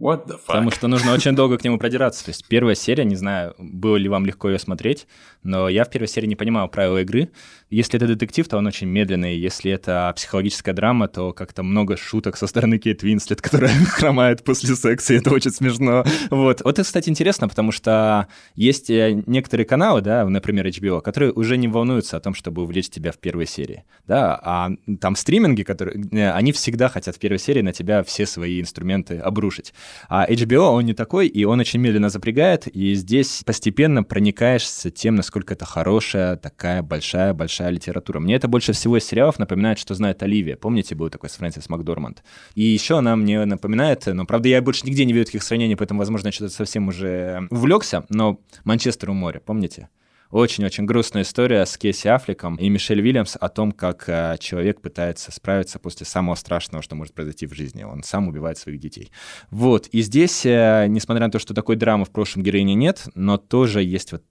[0.00, 0.46] What the fuck?
[0.46, 2.24] Потому что нужно очень долго к нему продираться.
[2.24, 5.06] То есть первая серия, не знаю, было ли вам легко ее смотреть,
[5.42, 7.30] но я в первой серии не понимал правила игры.
[7.68, 9.36] Если это детектив, то он очень медленный.
[9.36, 14.74] Если это психологическая драма, то как-то много шуток со стороны Кейт Винслет, которая хромает после
[14.74, 16.04] секса, и это очень смешно.
[16.30, 16.62] Вот.
[16.64, 21.58] Вот это, кстати, интересно, потому что есть э, некоторые каналы, да, например, HBO, которые уже
[21.58, 23.84] не волнуются о том, чтобы увлечь тебя в первой серии.
[24.06, 28.24] Да, а там стриминги, которые, э, они всегда хотят в первой серии на тебя все
[28.24, 29.74] свои инструменты обрушить.
[30.08, 35.14] А HBO, он не такой, и он очень медленно запрягает, и здесь постепенно проникаешься тем,
[35.14, 38.20] насколько это хорошая, такая большая-большая литература.
[38.20, 40.56] Мне это больше всего из сериалов напоминает, что знает Оливия.
[40.56, 42.22] Помните, был такой с Фрэнсис Макдорманд?
[42.54, 45.98] И еще она мне напоминает, но, правда, я больше нигде не вижу таких сравнений, поэтому,
[45.98, 49.88] возможно, я что-то совсем уже увлекся, но «Манчестер у моря», помните?
[50.30, 55.32] Очень-очень грустная история с Кейси Аффлеком и Мишель Уильямс о том, как э, человек пытается
[55.32, 57.82] справиться после самого страшного, что может произойти в жизни.
[57.82, 59.10] Он сам убивает своих детей.
[59.50, 59.88] Вот.
[59.88, 63.82] И здесь, э, несмотря на то, что такой драмы в прошлом героине нет, но тоже
[63.82, 64.22] есть вот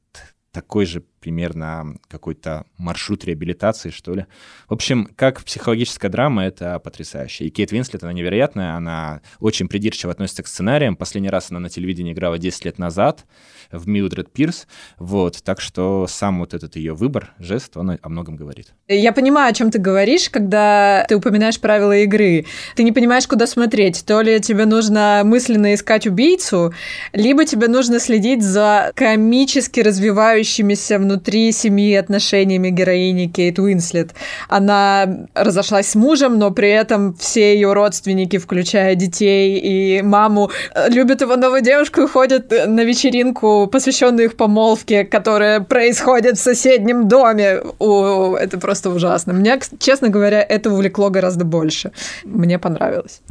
[0.52, 4.26] такой же примерно какой-то маршрут реабилитации, что ли.
[4.68, 7.46] В общем, как психологическая драма, это потрясающе.
[7.46, 10.96] И Кейт Винслет, она невероятная, она очень придирчиво относится к сценариям.
[10.96, 13.26] Последний раз она на телевидении играла 10 лет назад
[13.72, 14.68] в Милдред Пирс.
[14.98, 18.74] Вот, так что сам вот этот ее выбор, жест, он о многом говорит.
[18.88, 22.46] Я понимаю, о чем ты говоришь, когда ты упоминаешь правила игры.
[22.76, 24.04] Ты не понимаешь, куда смотреть.
[24.06, 26.74] То ли тебе нужно мысленно искать убийцу,
[27.14, 34.12] либо тебе нужно следить за комически развивающимися в внутри семьи отношениями героини Кейт Уинслет.
[34.48, 40.52] Она разошлась с мужем, но при этом все ее родственники, включая детей и маму,
[40.88, 47.08] любят его новую девушку и ходят на вечеринку, посвященную их помолвке, которая происходит в соседнем
[47.08, 47.60] доме.
[47.80, 49.32] О, это просто ужасно.
[49.32, 51.92] Меня, честно говоря, это увлекло гораздо больше.
[52.24, 53.22] Мне понравилось.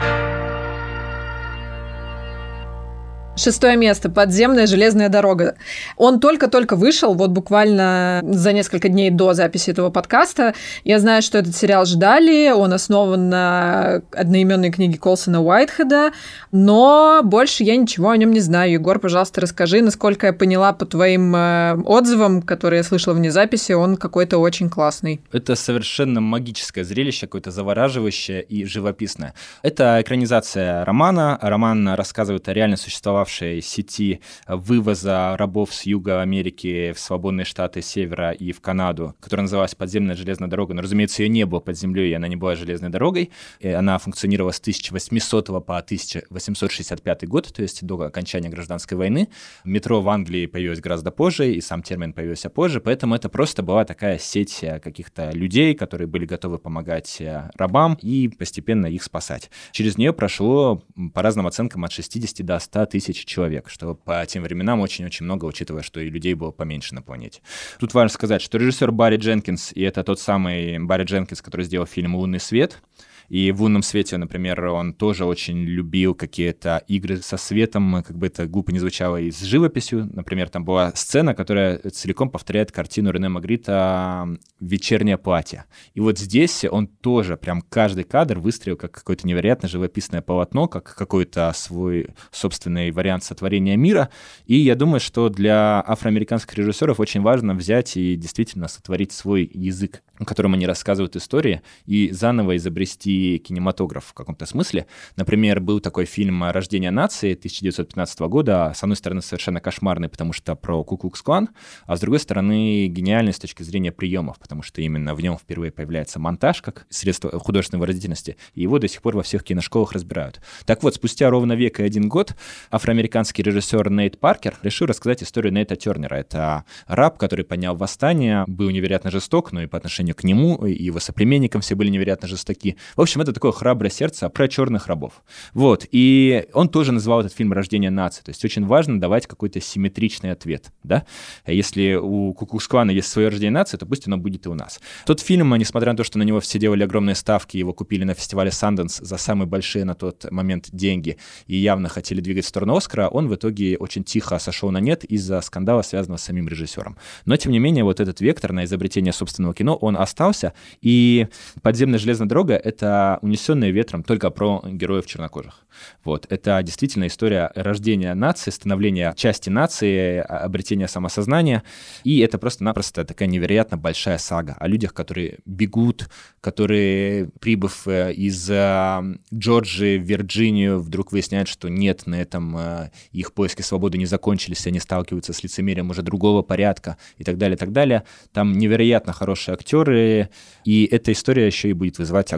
[3.38, 4.10] Шестое место.
[4.10, 5.54] Подземная железная дорога.
[5.96, 10.54] Он только-только вышел, вот буквально за несколько дней до записи этого подкаста.
[10.82, 12.50] Я знаю, что этот сериал ждали.
[12.50, 16.10] Он основан на одноименной книге Колсона Уайтхеда,
[16.50, 18.72] но больше я ничего о нем не знаю.
[18.72, 23.70] Егор, пожалуйста, расскажи, насколько я поняла по твоим э, отзывам, которые я слышала вне записи,
[23.70, 25.20] он какой-то очень классный.
[25.30, 29.34] Это совершенно магическое зрелище, какое-то завораживающее и живописное.
[29.62, 31.38] Это экранизация романа.
[31.40, 37.82] Роман рассказывает о реально существовавшем существовавшей сети вывоза рабов с юга Америки в свободные штаты
[37.82, 40.74] севера и в Канаду, которая называлась подземная железная дорога.
[40.74, 43.30] Но, разумеется, ее не было под землей, и она не была железной дорогой.
[43.60, 49.28] И она функционировала с 1800 по 1865 год, то есть до окончания гражданской войны.
[49.64, 53.84] Метро в Англии появилось гораздо позже, и сам термин появился позже, поэтому это просто была
[53.84, 59.50] такая сеть э, каких-то людей, которые были готовы помогать э, рабам и постепенно их спасать.
[59.72, 60.82] Через нее прошло,
[61.14, 65.24] по разным оценкам, от 60 до 100 тысяч тысяч человек, что по тем временам очень-очень
[65.24, 67.40] много, учитывая, что и людей было поменьше на планете.
[67.78, 71.86] Тут важно сказать, что режиссер Барри Дженкинс, и это тот самый Барри Дженкинс, который сделал
[71.86, 72.80] фильм «Лунный свет»,
[73.28, 78.26] и в «Лунном свете», например, он тоже очень любил какие-то игры со светом, как бы
[78.26, 80.08] это глупо не звучало, и с живописью.
[80.12, 84.26] Например, там была сцена, которая целиком повторяет картину Рене Магрита
[84.60, 85.64] «Вечернее платье».
[85.94, 90.94] И вот здесь он тоже прям каждый кадр выстроил как какое-то невероятно живописное полотно, как
[90.94, 94.08] какой-то свой собственный вариант сотворения мира.
[94.46, 100.02] И я думаю, что для афроамериканских режиссеров очень важно взять и действительно сотворить свой язык,
[100.24, 104.86] которым они рассказывают истории, и заново изобрести кинематограф в каком-то смысле.
[105.16, 110.54] Например, был такой фильм «Рождение нации» 1915 года, с одной стороны, совершенно кошмарный, потому что
[110.54, 111.50] про Куклукс-клан,
[111.86, 115.72] а с другой стороны, гениальный с точки зрения приемов, потому что именно в нем впервые
[115.72, 120.40] появляется монтаж как средство художественной выразительности, и его до сих пор во всех киношколах разбирают.
[120.64, 122.34] Так вот, спустя ровно век и один год
[122.70, 126.16] афроамериканский режиссер Нейт Паркер решил рассказать историю Нейта Тернера.
[126.16, 130.82] Это раб, который поднял восстание, был невероятно жесток, но и по отношению к нему, и
[130.82, 132.76] его соплеменникам все были невероятно жестоки.
[132.96, 135.22] В общем, это такое храброе сердце про черных рабов.
[135.54, 135.86] Вот.
[135.90, 138.22] И он тоже называл этот фильм «Рождение нации».
[138.22, 140.72] То есть очень важно давать какой-то симметричный ответ.
[140.82, 141.04] Да?
[141.46, 144.80] Если у Кукусквана есть свое «Рождение нации», то пусть оно будет и у нас.
[145.06, 148.14] Тот фильм, несмотря на то, что на него все делали огромные ставки, его купили на
[148.14, 151.16] фестивале Санденс за самые большие на тот момент деньги
[151.46, 155.04] и явно хотели двигать в сторону Оскара, он в итоге очень тихо сошел на нет
[155.04, 156.98] из-за скандала, связанного с самим режиссером.
[157.24, 161.28] Но, тем не менее, вот этот вектор на изобретение собственного кино, он остался, и
[161.62, 165.64] «Подземная железная дорога»— это «Унесенные ветром» только про героев чернокожих.
[166.04, 166.26] Вот.
[166.28, 171.62] Это действительно история рождения нации, становления части нации, а, обретения самосознания.
[172.04, 176.08] И это просто-напросто такая невероятно большая сага о людях, которые бегут,
[176.40, 182.90] которые, прибыв э, из э, Джорджии в Вирджинию, вдруг выясняют, что нет, на этом э,
[183.12, 187.56] их поиски свободы не закончились, они сталкиваются с лицемерием уже другого порядка и так далее,
[187.56, 188.04] и так далее.
[188.32, 190.30] Там невероятно хорошие актеры,
[190.64, 192.32] и эта история еще и будет вызывать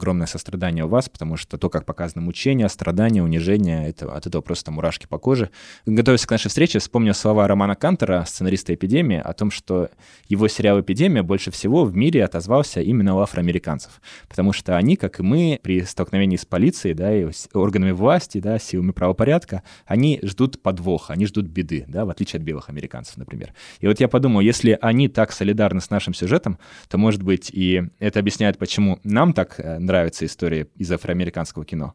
[0.00, 4.42] огромное-огромное сострадание у вас, потому что то, как показано мучение, страдания, унижение, это, от этого
[4.42, 5.50] просто мурашки по коже.
[5.86, 9.90] Готовясь к нашей встрече, вспомнил слова Романа Кантера, сценариста «Эпидемии», о том, что
[10.28, 15.20] его сериал «Эпидемия» больше всего в мире отозвался именно у афроамериканцев, потому что они, как
[15.20, 20.62] и мы, при столкновении с полицией, да, и органами власти, да, силами правопорядка, они ждут
[20.62, 23.52] подвоха, они ждут беды, да, в отличие от белых американцев, например.
[23.80, 26.58] И вот я подумал, если они так солидарны с нашим сюжетом,
[26.88, 31.94] то, может быть, и это объясняет, почему нам так э, нравится история из афроамериканского кино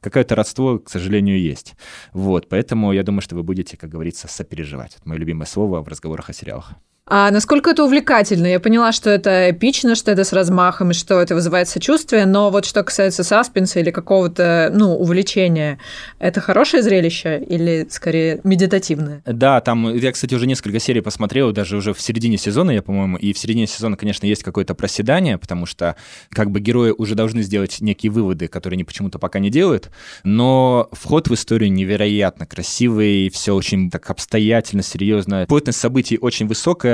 [0.00, 1.74] какое-то родство, к сожалению, есть.
[2.12, 4.96] Вот, поэтому я думаю, что вы будете, как говорится, сопереживать.
[4.96, 6.74] Это мое любимое слово в разговорах о сериалах.
[7.06, 8.46] А насколько это увлекательно?
[8.46, 12.48] Я поняла, что это эпично, что это с размахом, и что это вызывает сочувствие, но
[12.48, 15.78] вот что касается саспенса или какого-то, ну, увлечения,
[16.18, 19.22] это хорошее зрелище или скорее медитативное?
[19.26, 23.18] Да, там, я, кстати, уже несколько серий посмотрел, даже уже в середине сезона, я, по-моему,
[23.18, 25.96] и в середине сезона, конечно, есть какое-то проседание, потому что
[26.30, 29.90] как бы герои уже должны сделать некие выводы, которые они почему-то пока не делают,
[30.22, 35.44] но вход в историю невероятно красивый, все очень так обстоятельно, серьезно.
[35.46, 36.93] Плотность событий очень высокая,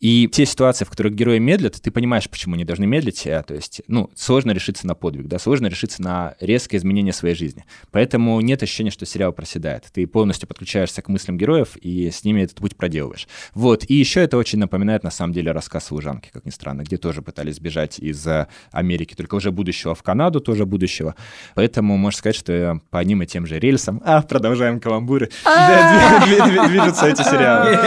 [0.00, 3.26] И те ситуации, в которых герои медлят, ты понимаешь, почему они должны медлить.
[3.26, 7.34] А, то есть, ну, сложно решиться на подвиг, да, сложно решиться на резкое изменение своей
[7.34, 7.64] жизни.
[7.90, 9.84] Поэтому нет ощущения, что сериал проседает.
[9.92, 13.26] Ты полностью подключаешься к мыслям героев и с ними этот путь проделываешь.
[13.54, 13.84] Вот.
[13.88, 17.22] И еще это очень напоминает, на самом деле, рассказ «Служанки», как ни странно, где тоже
[17.22, 21.14] пытались бежать из э, Америки, только уже будущего в Канаду, тоже будущего.
[21.54, 27.22] Поэтому можно сказать, что по одним и тем же рельсам, а, продолжаем каламбуры, движутся эти
[27.22, 27.78] сериалы.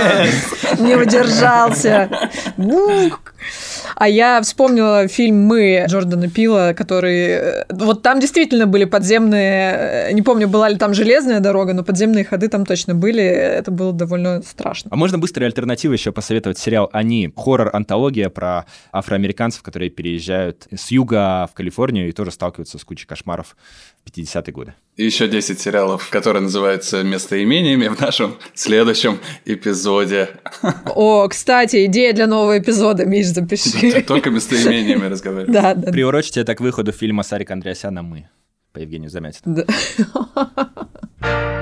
[0.80, 2.09] Не удержался.
[3.95, 7.28] А я вспомнила фильм «Мы» Джордана Пила, который...
[7.28, 10.10] Э, вот там действительно были подземные...
[10.10, 13.24] Э, не помню, была ли там железная дорога, но подземные ходы там точно были.
[13.24, 14.89] Это было довольно страшно.
[14.91, 17.32] А можно быстрые альтернативы еще посоветовать сериал «Они».
[17.36, 23.56] Хоррор-антология про афроамериканцев, которые переезжают с юга в Калифорнию и тоже сталкиваются с кучей кошмаров
[24.10, 24.74] 50-е годы.
[24.95, 30.30] И еще 10 сериалов, которые называются «Местоимениями» в нашем следующем эпизоде.
[30.95, 34.02] О, кстати, идея для нового эпизода, Миш, запиши.
[34.02, 35.54] Только местоимениями разговаривать.
[35.54, 35.91] Да, да.
[35.91, 38.30] Приурочите это к выходу фильма Сарика Андреасяна «Мы»
[38.74, 39.65] по Евгению Замятину.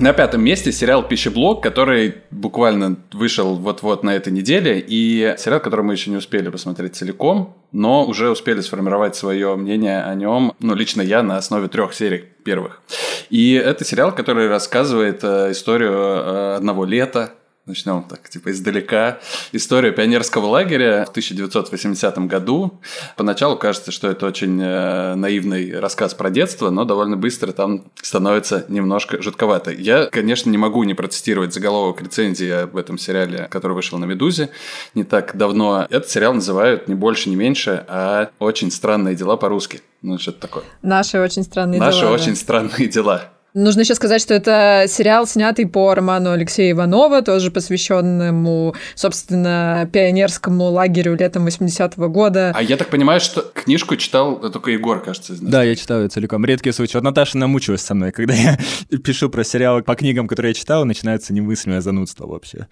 [0.00, 5.82] На пятом месте сериал «Пищеблок», который буквально вышел вот-вот на этой неделе, и сериал, который
[5.82, 10.74] мы еще не успели посмотреть целиком, но уже успели сформировать свое мнение о нем, ну,
[10.74, 12.80] лично я, на основе трех серий первых.
[13.28, 17.34] И это сериал, который рассказывает э, историю э, одного лета,
[17.66, 19.18] начнем так, типа, издалека.
[19.52, 22.80] Историю пионерского лагеря в 1980 году.
[23.16, 28.64] Поначалу кажется, что это очень э, наивный рассказ про детство, но довольно быстро там становится
[28.68, 29.70] немножко жутковато.
[29.70, 34.50] Я, конечно, не могу не процитировать заголовок рецензии об этом сериале, который вышел на «Медузе»
[34.94, 35.86] не так давно.
[35.88, 39.80] Этот сериал называют не больше, не меньше, а «Очень странные дела» по-русски.
[40.02, 40.64] Ну, что-то такое.
[40.82, 42.12] Наши очень странные Наши дела.
[42.12, 42.38] Наши очень да.
[42.40, 43.30] странные дела.
[43.54, 50.64] Нужно еще сказать, что это сериал, снятый по роману Алексея Иванова, тоже посвященному, собственно, пионерскому
[50.70, 52.52] лагерю летом 80-го года.
[52.54, 55.50] А я так понимаю, что книжку читал только Егор, кажется, из нас.
[55.50, 56.44] Да, я читаю целиком.
[56.44, 56.96] Редкий случай.
[56.96, 58.58] Вот Наташа намучилась со мной, когда я
[59.04, 62.68] пишу про сериалы по книгам, которые я читал, начинается немыслимое занудство вообще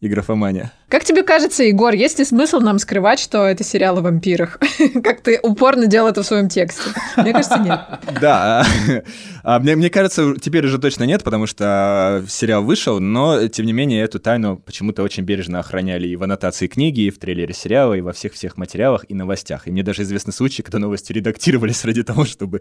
[0.00, 0.72] и графомания.
[0.88, 4.58] Как тебе кажется, Егор, есть ли смысл нам скрывать, что это сериал о вампирах?
[5.04, 6.82] как ты упорно делал это в своем тексте?
[7.16, 7.80] Мне кажется, нет.
[8.20, 8.66] Да.
[9.42, 13.72] А мне, мне кажется, теперь уже точно нет, потому что сериал вышел, но, тем не
[13.72, 17.94] менее, эту тайну почему-то очень бережно охраняли и в аннотации книги, и в трейлере сериала,
[17.94, 19.66] и во всех-всех материалах, и новостях.
[19.66, 22.60] И мне даже известны случаи, когда новости редактировались ради того, чтобы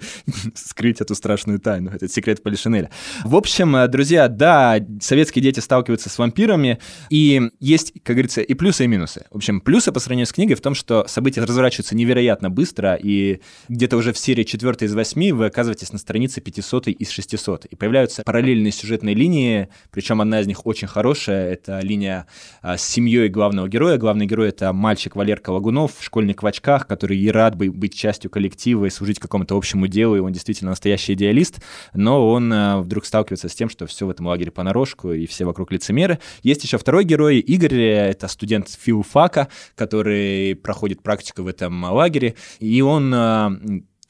[0.56, 2.90] скрыть эту страшную тайну, этот секрет Полишинеля.
[3.26, 7.29] В общем, друзья, да, советские дети сталкиваются с вампирами, и
[7.60, 9.26] есть, как говорится, и плюсы, и минусы.
[9.32, 13.42] В общем, плюсы по сравнению с книгой в том, что события разворачиваются невероятно быстро, и
[13.68, 17.66] где-то уже в серии 4 из 8 вы оказываетесь на странице 500 из 600.
[17.66, 21.52] И появляются параллельные сюжетные линии, причем одна из них очень хорошая.
[21.52, 22.28] Это линия
[22.62, 23.98] а, с семьей главного героя.
[23.98, 28.32] Главный герой— это мальчик Валерка Лагунов, школьник в очках, который и рад бы быть частью
[28.32, 31.62] коллектива и служить какому-то общему делу, и он действительно настоящий идеалист,
[31.94, 35.46] но он а, вдруг сталкивается с тем, что все в этом лагере понарошку, и все
[35.46, 36.20] вокруг лицемеры.
[36.44, 42.82] Есть еще второй герой, Игорь, это студент филфака, который проходит практику в этом лагере, и
[42.82, 43.52] он а,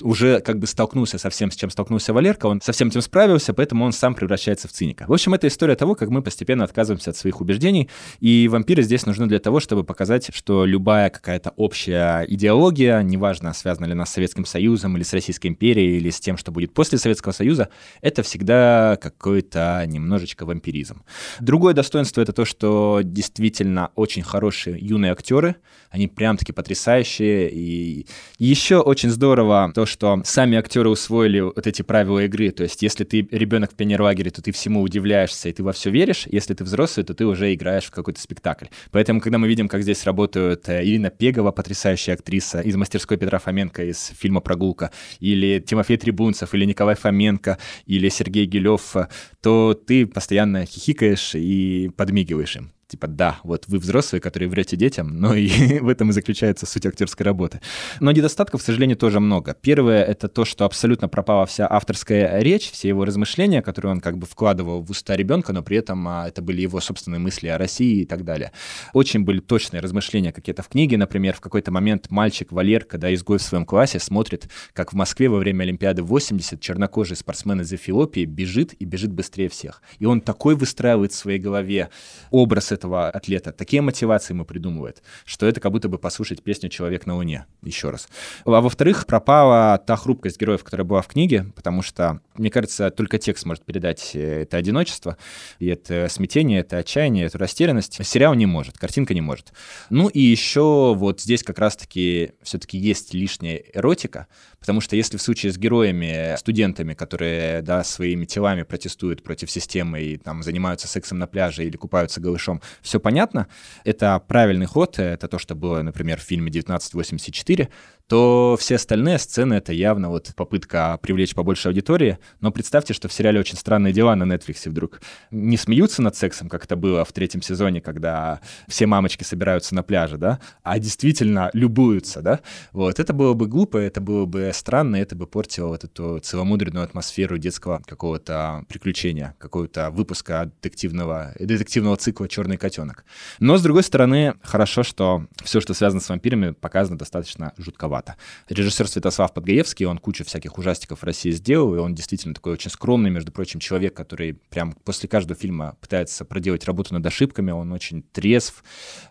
[0.02, 3.54] уже как бы столкнулся со всем, с чем столкнулся Валерка, он со всем этим справился,
[3.54, 5.06] поэтому он сам превращается в циника.
[5.08, 9.06] В общем, это история того, как мы постепенно отказываемся от своих убеждений, и вампиры здесь
[9.06, 14.14] нужны для того, чтобы показать, что любая какая-то общая идеология, неважно, связана ли она с
[14.14, 17.70] Советским Союзом или с Российской империей, или с тем, что будет после Советского Союза,
[18.02, 21.04] это всегда какой-то немножечко вампиризм.
[21.40, 25.56] Другое достоинство— это то, что действительно очень хорошие юные актеры,
[25.90, 28.06] они прям-таки потрясающие, и
[28.38, 32.52] еще очень здорово то, что сами актеры усвоили вот эти правила игры.
[32.52, 35.90] То есть, если ты ребенок в пионерлагере, то ты всему удивляешься и ты во все
[35.90, 36.26] веришь.
[36.28, 38.66] Если ты взрослый, то ты уже играешь в какой-то спектакль.
[38.92, 43.40] Поэтому, когда мы видим, как здесь работают э, Ирина Пегова, потрясающая актриса из мастерской Петра
[43.40, 48.96] Фоменко из фильма «Прогулка», или Тимофей Трибунцев, или Николай Фоменко, или Сергей Гелев,
[49.42, 55.08] то ты постоянно хихикаешь и подмигиваешь им типа, да, вот вы взрослые, которые врете детям,
[55.20, 57.62] но и в этом и заключается суть актерской работы.
[58.00, 59.56] Но недостатков, к сожалению, тоже много.
[59.62, 64.18] Первое— это то, что абсолютно пропала вся авторская речь, все его размышления, которые он как
[64.18, 67.58] бы вкладывал в уста ребенка, но при этом а, это были его собственные мысли о
[67.58, 68.52] России и так далее.
[68.94, 73.38] Очень были точные размышления какие-то в книге, например, в какой-то момент мальчик Валер, когда изгой
[73.38, 78.26] в своем классе, смотрит, как в Москве во время Олимпиады 80 чернокожий спортсмен из Эфиопии
[78.26, 79.82] бежит и бежит быстрее всех.
[80.00, 81.90] И он такой выстраивает в своей голове
[82.32, 87.06] образ этого атлета такие мотивации ему придумывает, что это как будто бы послушать песню «Человек
[87.06, 88.08] на Луне» еще раз.
[88.46, 93.18] А во-вторых, пропала та хрупкость героев, которая была в книге, потому что, мне кажется, только
[93.18, 95.18] текст может передать э, это одиночество,
[95.60, 98.04] и это смятение, это отчаяние, эту растерянность.
[98.06, 99.52] Сериал не может, картинка не может.
[99.90, 104.28] Ну и еще вот здесь как раз-таки все-таки есть лишняя эротика,
[104.60, 110.02] потому что если в случае с героями, студентами, которые, да, своими телами протестуют против системы
[110.02, 113.48] и там занимаются сексом на пляже или купаются голышом, все понятно,
[113.84, 117.70] это правильный ход, это то, что было, например, в фильме 1984,
[118.10, 122.18] то все остальные сцены— это явно вот попытка привлечь побольше аудитории.
[122.42, 125.00] Но представьте, что в сериале «Очень странные дела» на Netflix вдруг
[125.30, 129.84] не смеются над сексом, как это было в третьем сезоне, когда все мамочки собираются на
[129.84, 132.40] пляже, да, а действительно любуются, да.
[132.72, 136.86] Вот, это было бы глупо, это было бы странно, это бы портило вот эту целомудренную
[136.86, 143.06] атмосферу детского какого-то приключения, какого-то выпуска детективного, детективного цикла «Черный котенок».
[143.40, 148.16] Но, с другой стороны, хорошо, что все, что связано с вампирами, показано достаточно жутковато маловато.
[148.50, 152.72] Режиссер Святослав Подгаевский, он кучу всяких ужастиков в России сделал, и он действительно такой очень
[152.72, 157.72] скромный, между прочим, человек, который прям после каждого фильма пытается проделать работу над ошибками, он
[157.72, 158.64] очень трезв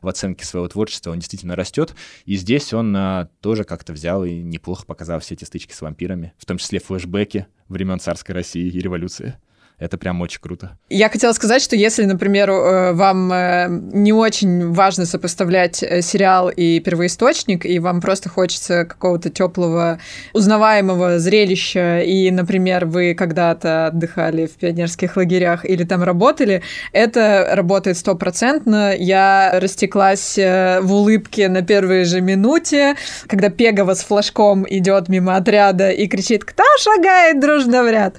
[0.03, 4.43] в оценке своего творчества, он действительно растет, и здесь он а, тоже как-то взял и
[4.43, 8.81] неплохо показал все эти стычки с вампирами, в том числе флешбеки времен царской России и
[8.81, 9.37] революции.
[9.79, 10.77] Это прям очень круто.
[10.89, 16.49] Я хотела сказать, что если, например, э, вам э, не очень важно сопоставлять э, сериал
[16.49, 20.01] и первоисточник, и вам просто хочется какого-то теплого,
[20.33, 26.63] узнаваемого зрелища, и, например, вы когда-то отдыхали в пионерских лагерях или там работали,
[26.93, 28.97] это работает стопроцентно.
[28.97, 32.97] Я растеклась в улыбке на первой же минуте,
[33.29, 38.17] когда Пегова с флажком идет мимо отряда и кричит «Кто шагает дружно в ряд?»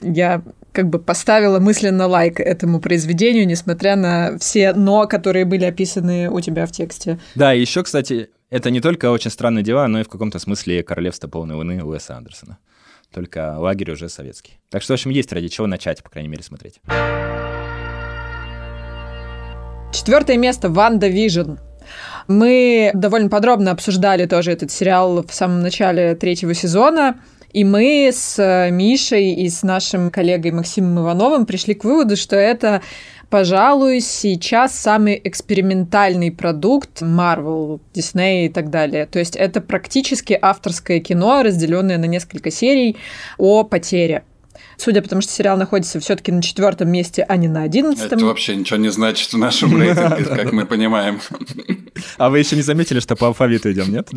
[0.00, 0.42] Я
[0.72, 6.40] как бы поставила мысленно лайк этому произведению, несмотря на все «но», которые были описаны у
[6.40, 7.18] тебя в тексте.
[7.34, 10.82] Да, и еще, кстати, это не только очень странные дела, но и в каком-то смысле
[10.82, 12.58] королевство полной луны Уэса Андерсона.
[13.12, 14.58] Только лагерь уже советский.
[14.70, 16.80] Так что, в общем, есть ради чего начать, по крайней мере, смотреть.
[19.92, 21.56] Четвертое место «WandaVision».
[22.28, 27.20] Мы довольно подробно обсуждали тоже этот сериал в самом начале третьего сезона.
[27.52, 32.36] И мы с э, Мишей и с нашим коллегой Максимом Ивановым пришли к выводу, что
[32.36, 32.82] это
[33.32, 39.06] пожалуй, сейчас самый экспериментальный продукт Marvel, Disney и так далее.
[39.06, 42.98] То есть это практически авторское кино, разделенное на несколько серий
[43.38, 44.24] о потере.
[44.76, 48.18] Судя по тому, что сериал находится все-таки на четвертом месте, а не на одиннадцатом.
[48.18, 51.20] Это вообще ничего не значит в нашем рейтинге, как мы понимаем.
[52.18, 54.08] А вы еще не заметили, что по алфавиту идем, нет?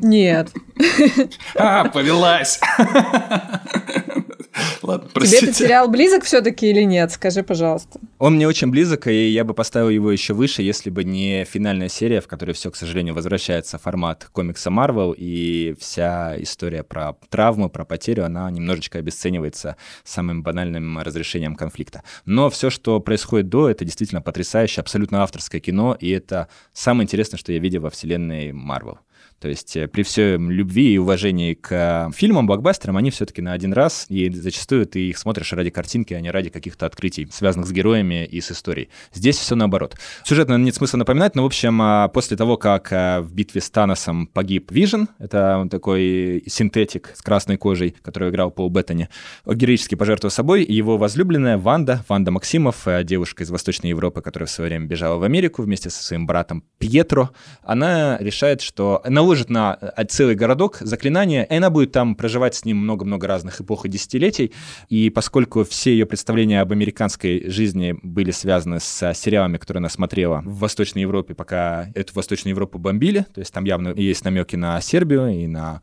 [0.00, 0.50] Нет.
[1.54, 2.60] А, повелась.
[4.82, 5.40] Ладно, простите.
[5.40, 7.12] Тебе этот сериал близок все-таки или нет?
[7.12, 8.00] Скажи, пожалуйста.
[8.18, 11.88] Он мне очень близок, и я бы поставил его еще выше, если бы не финальная
[11.88, 17.14] серия, в которой все, к сожалению, возвращается в формат комикса Marvel, и вся история про
[17.28, 22.02] травму, про потерю, она немножечко обесценивается самым банальным разрешением конфликта.
[22.24, 27.38] Но все, что происходит до, это действительно потрясающее, абсолютно авторское кино, и это самое интересное,
[27.38, 28.98] что я видел во вселенной Marvel.
[29.40, 33.54] То есть э, при всей любви и уважении к э, фильмам, блокбастерам, они все-таки на
[33.54, 37.66] один раз, и зачастую ты их смотришь ради картинки, а не ради каких-то открытий, связанных
[37.66, 38.90] с героями и с историей.
[39.14, 39.96] Здесь все наоборот.
[40.24, 43.62] Сюжет, наверное, нет смысла напоминать, но, в общем, а, после того, как э, в битве
[43.62, 49.08] с Таносом погиб Вижен, это он такой синтетик с красной кожей, который играл Пол Беттани,
[49.46, 54.68] героически пожертвовал собой, его возлюбленная Ванда, Ванда Максимов, девушка из Восточной Европы, которая в свое
[54.68, 57.30] время бежала в Америку вместе со своим братом Пьетро,
[57.62, 62.56] она решает, что на наложит на э, целый городок заклинание, и она будет там проживать
[62.56, 64.52] с ним много-много разных эпох и десятилетий.
[64.88, 70.42] И поскольку все ее представления об американской жизни были связаны с сериалами, которые она смотрела
[70.44, 74.80] в Восточной Европе, пока эту Восточную Европу бомбили, то есть там явно есть намеки на
[74.80, 75.82] Сербию и на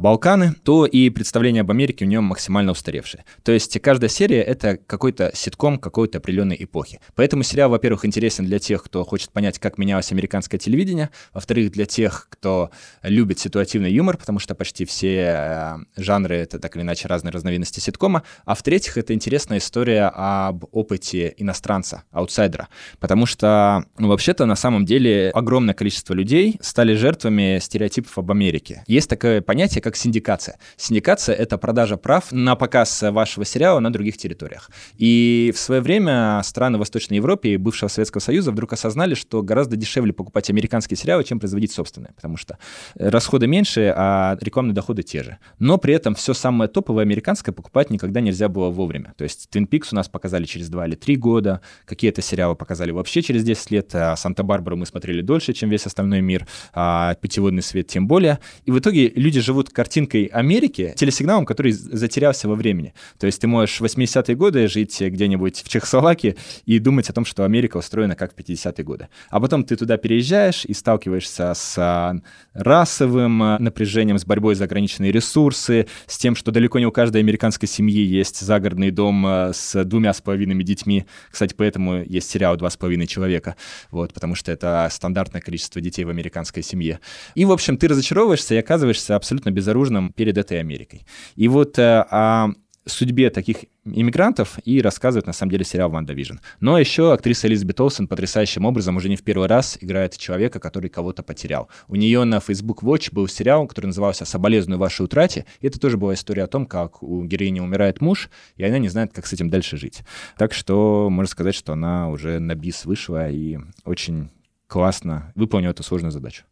[0.00, 3.24] Балканы, то и представление об Америке у нее максимально устаревшее.
[3.44, 6.98] То есть каждая серия— это какой-то ситком какой-то определенной эпохи.
[7.14, 11.86] Поэтому сериал, во-первых, интересен для тех, кто хочет понять, как менялось американское телевидение, во-вторых, для
[11.86, 12.72] тех, кто
[13.02, 17.80] любит ситуативный юмор, потому что почти все э, жанры— это так или иначе разные разновидности
[17.80, 22.68] ситкома, а в-третьих, это интересная история об опыте иностранца, аутсайдера,
[22.98, 28.84] потому что, ну, вообще-то, на самом деле, огромное количество людей стали жертвами стереотипов об Америке.
[28.86, 30.58] Есть такое понятие, как синдикация.
[30.76, 34.70] Синдикация— это продажа прав на показ вашего сериала на других территориях.
[34.96, 39.76] И в свое время страны Восточной Европы и бывшего Советского Союза вдруг осознали, что гораздо
[39.76, 42.58] дешевле покупать американские сериалы, чем производить собственные, потому что
[42.96, 45.38] расходы меньше, а рекламные доходы те же.
[45.58, 49.14] Но при этом все самое топовое американское покупать никогда нельзя было вовремя.
[49.16, 52.90] То есть Twin Peaks у нас показали через 2 или 3 года, какие-то сериалы показали
[52.90, 57.62] вообще через 10 лет, а Санта-Барбару мы смотрели дольше, чем весь остальной мир, а Путеводный
[57.62, 58.38] свет тем более.
[58.64, 62.94] И в итоге люди живут картинкой Америки, телесигналом, который затерялся во времени.
[63.18, 67.24] То есть ты можешь в 80-е годы жить где-нибудь в Чехословакии и думать о том,
[67.24, 69.08] что Америка устроена как в 50-е годы.
[69.30, 72.16] А потом ты туда переезжаешь и сталкиваешься с а,
[72.60, 77.20] расовым а, напряжением, с борьбой за ограниченные ресурсы, с тем, что далеко не у каждой
[77.20, 81.06] американской семьи есть загородный дом а, с двумя с половиной детьми.
[81.30, 83.56] Кстати, поэтому есть сериал «Два с половиной человека»,
[83.90, 87.00] вот, потому что это стандартное количество детей в американской семье.
[87.34, 91.06] И, в общем, ты разочаровываешься и оказываешься абсолютно безоружным перед этой Америкой.
[91.36, 92.50] И вот а,
[92.86, 96.36] судьбе таких иммигрантов и рассказывает на самом деле сериал «WandaVision».
[96.60, 100.90] Но еще актриса Элизабет Олсен потрясающим образом уже не в первый раз играет человека, который
[100.90, 101.68] кого-то потерял.
[101.88, 105.46] У нее на Facebook Watch был сериал, который назывался «Соболезную вашей утрате».
[105.60, 108.88] И это тоже была история о том, как у героини умирает муж, и она не
[108.88, 110.00] знает, как с этим дальше жить.
[110.36, 114.30] Так что можно сказать, что она уже на бис вышла и очень
[114.66, 116.44] классно выполнила эту сложную задачу.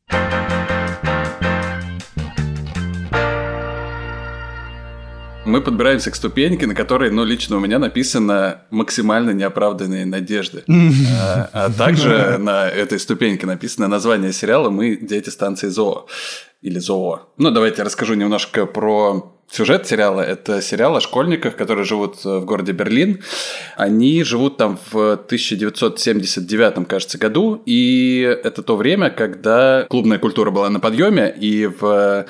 [5.48, 10.64] Мы подбираемся к ступеньке, на которой, ну, лично у меня написано максимально неоправданные надежды.
[11.20, 16.06] А, а также на этой ступеньке написано название сериала «Мы дети станции ЗОО»
[16.60, 17.32] или ЗОО.
[17.38, 22.44] Ну, давайте я расскажу немножко про Сюжет сериала– это сериал о школьниках, которые живут в
[22.44, 23.22] городе Берлин.
[23.76, 30.68] Они живут там в 1979, кажется, году, и это то время, когда клубная культура была
[30.68, 32.26] на подъеме, и в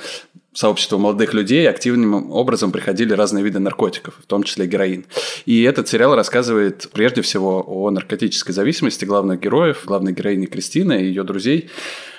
[0.59, 5.05] сообщество молодых людей активным образом приходили разные виды наркотиков, в том числе героин.
[5.47, 11.05] И этот сериал рассказывает прежде всего о наркотической зависимости главных героев, главной героини Кристины и
[11.05, 11.71] ее друзей,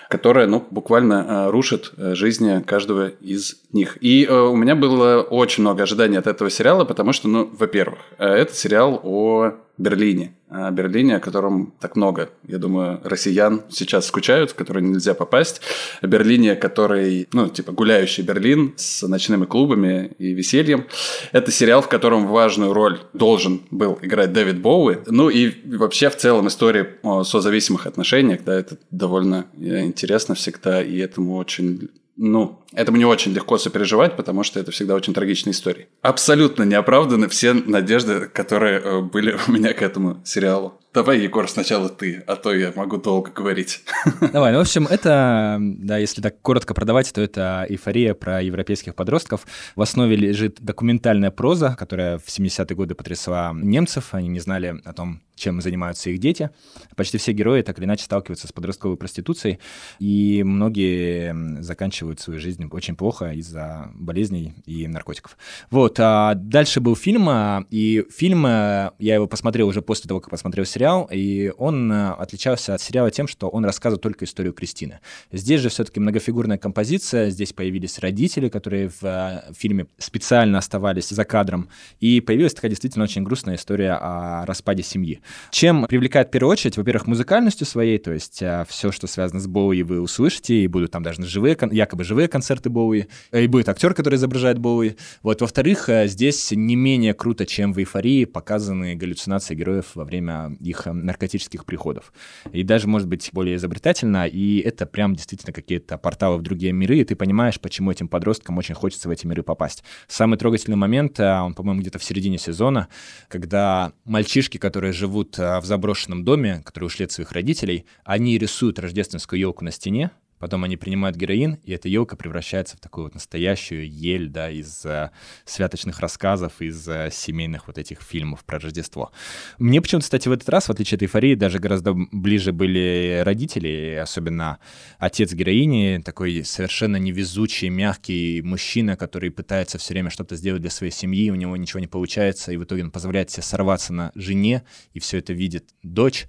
[0.09, 3.97] которая, ну, буквально э, рушит э, жизни каждого из них.
[3.99, 7.99] И э, у меня было очень много ожиданий от этого сериала, потому что, ну, во-первых,
[8.17, 10.33] это сериал о Берлине.
[10.49, 15.61] О Берлине, о котором так много, я думаю, россиян сейчас скучают, в который нельзя попасть.
[16.01, 20.87] О Берлине, который, ну, типа гуляющий Берлин с ночными клубами и весельем.
[21.31, 24.97] Это сериал, в котором важную роль должен был играть Дэвид Боуи.
[25.05, 30.97] Ну и вообще в целом история о созависимых отношениях, да, это довольно интересно всегда, и
[30.97, 31.89] этому очень
[32.21, 35.87] ну, этому не очень легко сопереживать, потому что это всегда очень трагичная история.
[36.01, 40.78] Абсолютно неоправданы все надежды, которые э, были у меня к этому сериалу.
[40.91, 43.83] Давай, Егор, сначала ты, а то я могу долго говорить.
[44.33, 48.95] Давай, ну, в общем, это, да, если так коротко продавать, то это эйфория про европейских
[48.95, 49.45] подростков.
[49.75, 54.15] В основе лежит документальная проза, которая в 70-е годы потрясла немцев.
[54.15, 56.49] Они не знали о том, чем занимаются их дети.
[56.95, 59.59] Почти все герои так или иначе сталкиваются с подростковой проституцией,
[59.99, 65.37] и многие заканчивают свою жизнь очень плохо из-за болезней и наркотиков.
[65.71, 70.19] Вот, а дальше был фильм, а, и фильм, а, я его посмотрел уже после того,
[70.19, 70.78] как посмотрел сериал,
[71.11, 74.99] и он а, отличался от сериала тем, что он рассказывает только историю Кристины.
[75.31, 81.69] Здесь же все-таки многофигурная композиция, здесь появились родители, которые в фильме специально оставались за кадром,
[81.99, 85.21] и появилась такая действительно очень грустная история о распаде семьи.
[85.51, 89.47] Чем привлекает в первую очередь, во-первых, музыкальностью своей, то есть а, все, что связано с
[89.47, 93.93] Боуи, вы услышите, и будут там даже живые, якобы живые концерты Боуи, и будет актер,
[93.93, 94.95] который изображает Боуи.
[95.23, 100.87] Вот, во-вторых, здесь не менее круто, чем в «Эйфории» показаны галлюцинации героев во время их
[100.87, 102.13] а, наркотических приходов.
[102.51, 106.99] И даже, может быть, более изобретательно, и это прям действительно какие-то порталы в другие миры,
[106.99, 109.83] и ты понимаешь, почему этим подросткам очень хочется в эти миры попасть.
[110.07, 112.87] Самый трогательный момент, а, он, по-моему, где-то в середине сезона,
[113.27, 118.79] когда мальчишки, которые живут а, в заброшенном доме, которые ушли от своих родителей, они рисуют
[118.79, 123.13] рождественскую елку на стене, Потом они принимают героин, и эта елка превращается в такую вот
[123.13, 125.11] настоящую ель, да, из э,
[125.45, 129.11] святочных рассказов, из э, семейных вот этих фильмов про Рождество.
[129.57, 133.99] Мне почему-то, кстати, в этот раз, в отличие от эйфории, даже гораздо ближе были родители,
[134.01, 134.59] особенно
[134.97, 140.93] отец героини, такой совершенно невезучий, мягкий мужчина, который пытается все время что-то сделать для своей
[140.93, 144.63] семьи, у него ничего не получается, и в итоге он позволяет себе сорваться на жене,
[144.93, 146.27] и все это видит дочь,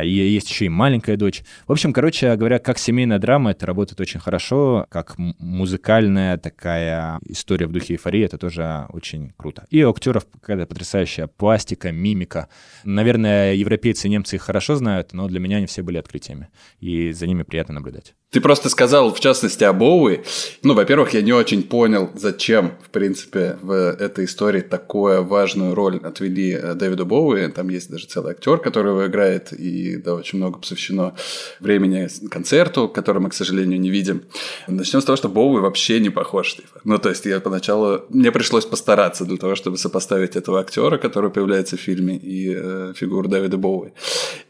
[0.00, 1.42] и есть еще и маленькая дочь.
[1.66, 7.18] В общем, короче говоря, как семейная драма, драма, это работает очень хорошо, как музыкальная такая
[7.24, 9.66] история в духе эйфории, это тоже очень круто.
[9.70, 12.48] И у актеров какая-то потрясающая пластика, мимика.
[12.84, 16.48] Наверное, европейцы и немцы их хорошо знают, но для меня они все были открытиями,
[16.80, 18.14] и за ними приятно наблюдать.
[18.30, 20.20] Ты просто сказал, в частности, о Боуи.
[20.62, 25.96] Ну, во-первых, я не очень понял, зачем, в принципе, в этой истории такую важную роль
[25.96, 27.48] отвели э, Дэвиду Боуи.
[27.48, 31.16] Там есть даже целый актер, который его играет, и да, очень много посвящено
[31.58, 34.22] времени концерту, который мы, к сожалению, не видим.
[34.68, 36.54] Начнем с того, что Боуи вообще не похож.
[36.54, 36.80] Типа.
[36.84, 38.02] Ну, то есть я поначалу...
[38.10, 42.92] Мне пришлось постараться для того, чтобы сопоставить этого актера, который появляется в фильме, и э,
[42.94, 43.90] фигуру Дэвида Боуи.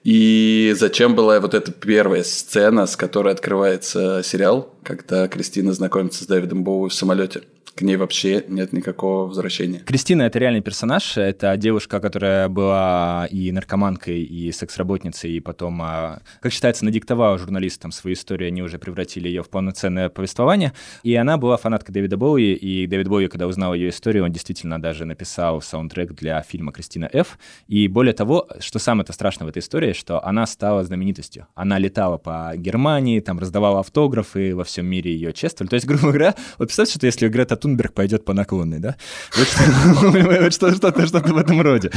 [0.03, 6.25] И зачем была вот эта первая сцена, с которой открывает называется сериал, когда Кристина знакомится
[6.25, 7.43] с Дэвидом Боуи в самолете
[7.81, 9.79] к ней вообще нет никакого возвращения.
[9.79, 11.17] Кристина— это реальный персонаж.
[11.17, 17.91] Это девушка, которая была и наркоманкой, и секс-работницей, и потом, а, как считается, надиктовала журналистам
[17.91, 20.75] свою историю, они уже превратили ее в полноценное повествование.
[21.05, 24.81] И она была фанаткой Дэвида Боуи, и Дэвид Боуи, когда узнал ее историю, он действительно
[24.81, 27.39] даже написал саундтрек для фильма «Кристина Ф».
[27.67, 31.47] И более того, что самое-то страшное в этой истории, что она стала знаменитостью.
[31.55, 35.71] Она летала по Германии, там раздавала автографы, во всем мире ее чествовали.
[35.71, 38.97] То есть, грубо говоря, вот представьте, что если Грета Тунберг пойдет по наклонной, да?
[40.51, 41.91] Что-то в этом роде.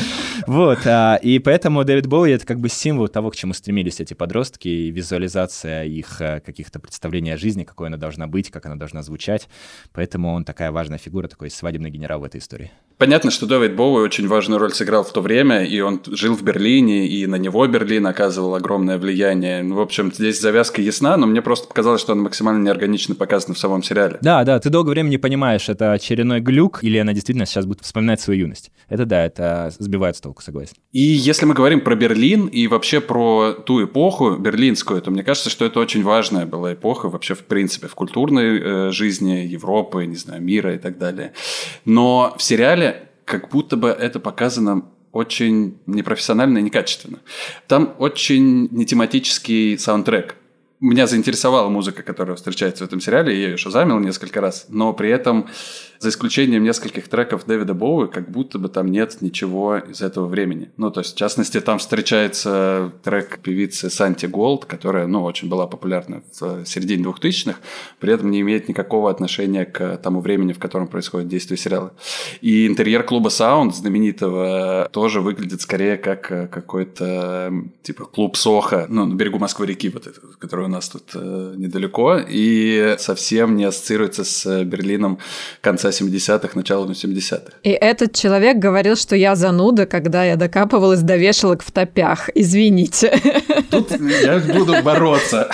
[0.45, 4.13] Вот, а, и поэтому Дэвид Боуи— это как бы символ того, к чему стремились эти
[4.13, 8.75] подростки, и визуализация их э, каких-то представлений о жизни, какой она должна быть, как она
[8.75, 9.49] должна звучать.
[9.93, 12.71] Поэтому он такая важная фигура, такой свадебный генерал в этой истории.
[12.97, 16.43] Понятно, что Дэвид Боуи очень важную роль сыграл в то время, и он жил в
[16.43, 19.63] Берлине, и на него Берлин оказывал огромное влияние.
[19.63, 23.55] Ну, в общем, здесь завязка ясна, но мне просто показалось, что она максимально неорганично показана
[23.55, 24.19] в самом сериале.
[24.21, 27.81] Да, да, ты долгое время не понимаешь, это очередной глюк, или она действительно сейчас будет
[27.81, 28.71] вспоминать свою юность.
[28.89, 30.75] Это да, это сбивает с толку, согласен.
[30.91, 35.49] И если мы говорим про Берлин и вообще про ту эпоху берлинскую, то мне кажется,
[35.49, 40.15] что это очень важная была эпоха вообще в принципе в культурной э, жизни Европы, не
[40.15, 41.33] знаю, мира и так далее.
[41.85, 47.19] Но в сериале как будто бы это показано очень непрофессионально и некачественно.
[47.67, 50.35] Там очень нетематический саундтрек
[50.89, 55.09] меня заинтересовала музыка, которая встречается в этом сериале, я ее шазамил несколько раз, но при
[55.09, 55.47] этом
[56.03, 60.69] за исключением нескольких треков Дэвида Боуи, как будто бы там нет ничего из этого времени.
[60.75, 65.65] Ну, то есть, в частности, там встречается трек певицы Санти Голд, которая, ну, очень была
[65.65, 67.57] популярна в середине 2000-х,
[67.99, 71.93] при этом не имеет никакого отношения к тому времени, в котором происходит действие сериала.
[72.41, 79.15] И интерьер клуба Sound знаменитого тоже выглядит скорее как какой-то типа клуб Соха, ну, на
[79.15, 84.63] берегу Москвы-реки, вот это, который у нас тут э, недалеко, и совсем не ассоциируется с
[84.65, 85.19] Берлином
[85.61, 87.53] конца 70-х, начала 70-х.
[87.63, 92.29] И этот человек говорил, что я зануда, когда я докапывалась до вешалок в топях.
[92.35, 93.19] Извините.
[93.69, 95.49] Тут я буду бороться.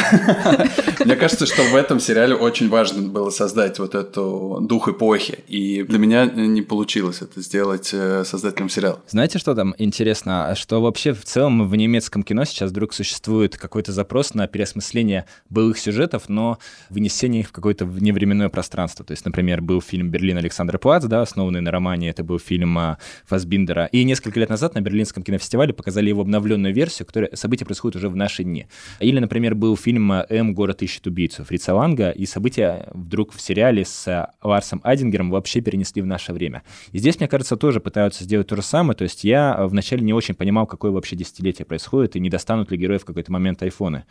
[1.05, 5.39] Мне кажется, что в этом сериале очень важно было создать вот эту дух эпохи.
[5.47, 9.01] И для меня не получилось это сделать э, создателем сериала.
[9.07, 10.53] Знаете, что там интересно?
[10.55, 15.77] Что вообще в целом в немецком кино сейчас вдруг существует какой-то запрос на переосмысление былых
[15.79, 16.59] сюжетов, но
[16.89, 19.05] вынесение их в какое-то вневременное пространство.
[19.05, 22.77] То есть, например, был фильм «Берлин Александр Плац», да, основанный на романе, это был фильм
[22.77, 23.85] а, Фасбиндера.
[23.91, 28.09] И несколько лет назад на Берлинском кинофестивале показали его обновленную версию, которая события происходят уже
[28.09, 28.67] в наши дни.
[28.99, 30.53] Или, например, был фильм а, «М.
[30.53, 35.61] Город ищет убийцу» Фрица Ланга, и события вдруг в сериале с а, Ларсом Айдингером вообще
[35.61, 36.63] перенесли в наше время.
[36.91, 40.13] И здесь, мне кажется, тоже пытаются сделать то же самое, то есть я вначале не
[40.13, 44.05] очень понимал, какое вообще десятилетие происходит, и не достанут ли герои в какой-то момент айфоны.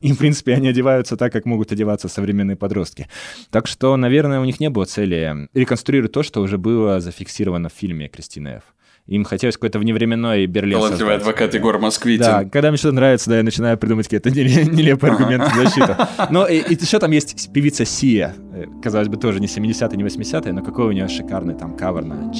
[0.00, 3.08] И, в принципе, они одеваются так, как могут одеваться современные подростки.
[3.50, 7.72] Так что, наверное, у них не было цели реконструировать то, что уже было зафиксировано в
[7.72, 8.64] фильме Кристины Ф.
[9.06, 12.24] Им хотелось какой-то вневременной Берлин Талантливый адвокат Егор Москвитин.
[12.24, 15.94] Да, когда мне что-то нравится, да, я начинаю придумывать какие-то нелепые аргументы в защиту.
[16.30, 18.34] Но и, и еще там есть певица Сия.
[18.54, 22.04] Э, казалось бы, тоже не 70-е, не 80-е, но какой у нее шикарный там кавер
[22.04, 22.32] на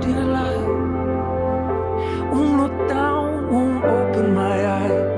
[0.00, 0.66] dear life.
[2.32, 5.15] Won't look down, won't open my eyes.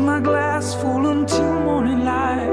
[0.00, 2.48] Keep my glass full until morning light.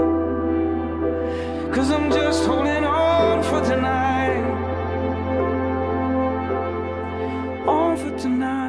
[1.74, 4.44] Cause I'm just holding on for tonight.
[7.66, 8.67] On for tonight.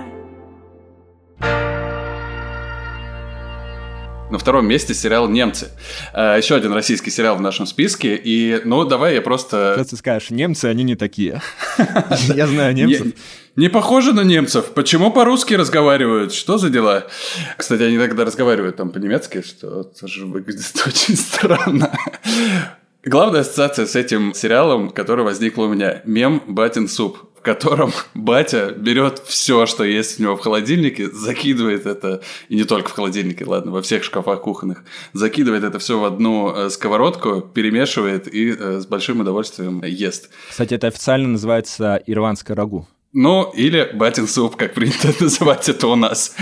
[4.31, 5.68] На втором месте сериал «Немцы».
[6.12, 8.14] А, еще один российский сериал в нашем списке.
[8.14, 9.74] И, ну, давай я просто...
[9.76, 11.41] Сейчас ты скажешь, немцы, они не такие.
[12.35, 13.14] Я знаю немцев.
[13.57, 14.72] Не похожи на немцев.
[14.74, 16.35] Почему по-русски разговаривают?
[16.35, 17.07] Что за дела?
[17.57, 21.91] Кстати, они иногда разговаривают там по-немецки, что тоже выглядит очень странно.
[23.05, 28.72] Главная ассоциация с этим сериалом, который возникла у меня, мем «Батин суп», в котором батя
[28.72, 33.45] берет все, что есть у него в холодильнике, закидывает это, и не только в холодильнике,
[33.45, 34.82] ладно, во всех шкафах кухонных,
[35.12, 40.30] закидывает это все в одну э, сковородку, перемешивает и э, с большим удовольствием ест.
[40.51, 42.89] Кстати, это официально называется ирванское рагу.
[43.20, 46.36] Ну, или батин суп, как принято называть это у нас.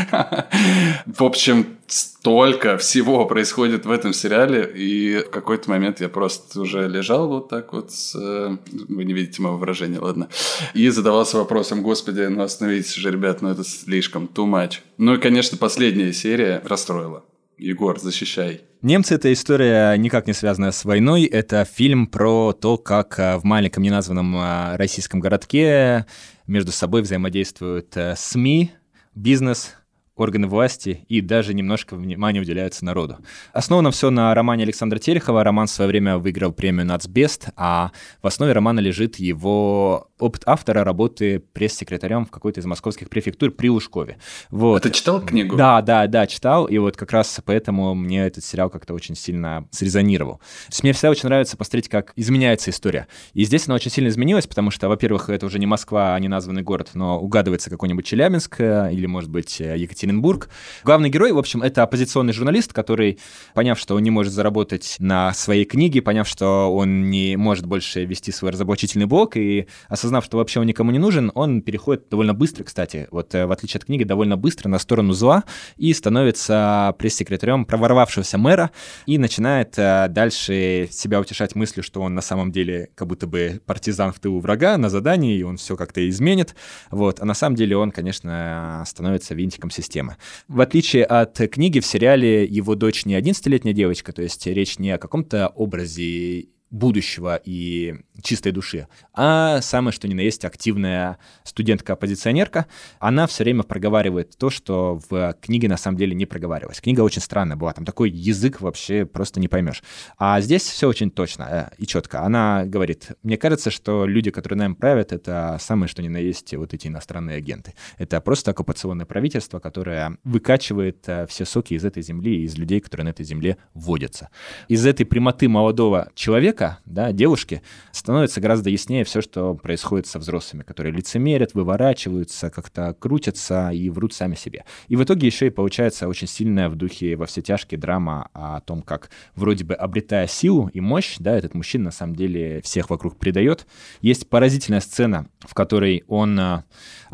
[1.06, 6.86] В общем, столько всего происходит в этом сериале, и в какой-то момент я просто уже
[6.86, 8.14] лежал вот так вот, с...
[8.14, 8.58] Э,
[8.90, 10.28] вы не видите моего выражения, ладно,
[10.74, 14.80] и задавался вопросом, господи, ну остановитесь же, ребят, ну это слишком, too much.
[14.98, 17.24] Ну и, конечно, последняя серия расстроила.
[17.56, 18.60] Егор, защищай.
[18.82, 21.24] Немцы— это история никак не связанная с войной.
[21.24, 26.04] Это фильм про то, как э, в маленьком неназванном э, российском городке
[26.47, 28.72] между собой взаимодействуют э, СМИ,
[29.14, 29.74] бизнес,
[30.16, 33.18] органы власти и даже немножко внимания уделяются народу.
[33.53, 35.44] Основано все на романе Александра Терехова.
[35.44, 37.92] Роман в свое время выиграл премию «Нацбест», а
[38.22, 43.68] в основе романа лежит его опыт автора работы пресс-секретарем в какой-то из московских префектур при
[43.68, 44.18] Ушкове.
[44.50, 44.84] Вот.
[44.84, 45.56] А ты читал книгу?
[45.56, 49.66] Да, да, да, читал, и вот как раз поэтому мне этот сериал как-то очень сильно
[49.70, 50.38] срезонировал.
[50.38, 53.06] То есть мне всегда очень нравится посмотреть, как изменяется история.
[53.34, 56.28] И здесь она очень сильно изменилась, потому что, во-первых, это уже не Москва, а не
[56.28, 60.50] названный город, но угадывается какой-нибудь Челябинск э, или, может быть, Екатеринбург, Екатеринбург.
[60.84, 63.18] Главный герой, в общем, это оппозиционный журналист, который,
[63.54, 68.04] поняв, что он не может заработать на своей книге, поняв, что он не может больше
[68.04, 72.34] вести свой разоблачительный блог, и осознав, что вообще он никому не нужен, он переходит довольно
[72.34, 75.44] быстро, кстати, вот э, в отличие от книги, довольно быстро на сторону зла
[75.76, 78.70] и становится пресс-секретарем проворвавшегося мэра
[79.07, 83.61] и начинает э, дальше себя утешать мыслью, что он на самом деле как будто бы
[83.66, 86.54] партизан в тылу врага на задании, и он все как-то изменит.
[86.90, 87.20] Вот.
[87.20, 90.16] А на самом деле он, конечно, становится винтиком системы.
[90.48, 94.90] В отличие от книги, в сериале его дочь не 11-летняя девочка, то есть речь не
[94.90, 96.46] о каком-то образе
[96.76, 102.66] будущего и чистой души, а самое что ни на есть активная студентка-оппозиционерка,
[102.98, 106.80] она все время проговаривает то, что в книге на самом деле не проговаривалось.
[106.80, 109.82] Книга очень странная была, там такой язык вообще просто не поймешь.
[110.18, 112.22] А здесь все очень точно э, и четко.
[112.22, 116.54] Она говорит, мне кажется, что люди, которые нами правят, это самое что ни на есть
[116.54, 117.74] вот эти иностранные агенты.
[117.98, 122.80] Это просто оккупационное правительство, которое выкачивает э, все соки из этой земли и из людей,
[122.80, 124.28] которые на этой земле водятся.
[124.68, 127.62] Из этой прямоты молодого человека, да, девушки,
[127.92, 134.12] становится гораздо яснее все, что происходит со взрослыми, которые лицемерят, выворачиваются, как-то крутятся и врут
[134.12, 134.64] сами себе.
[134.88, 138.60] И в итоге еще и получается очень сильная в духе во все тяжкие драма о
[138.60, 142.90] том, как вроде бы обретая силу и мощь, да, этот мужчина на самом деле всех
[142.90, 143.66] вокруг предает.
[144.00, 146.64] Есть поразительная сцена, в которой он а,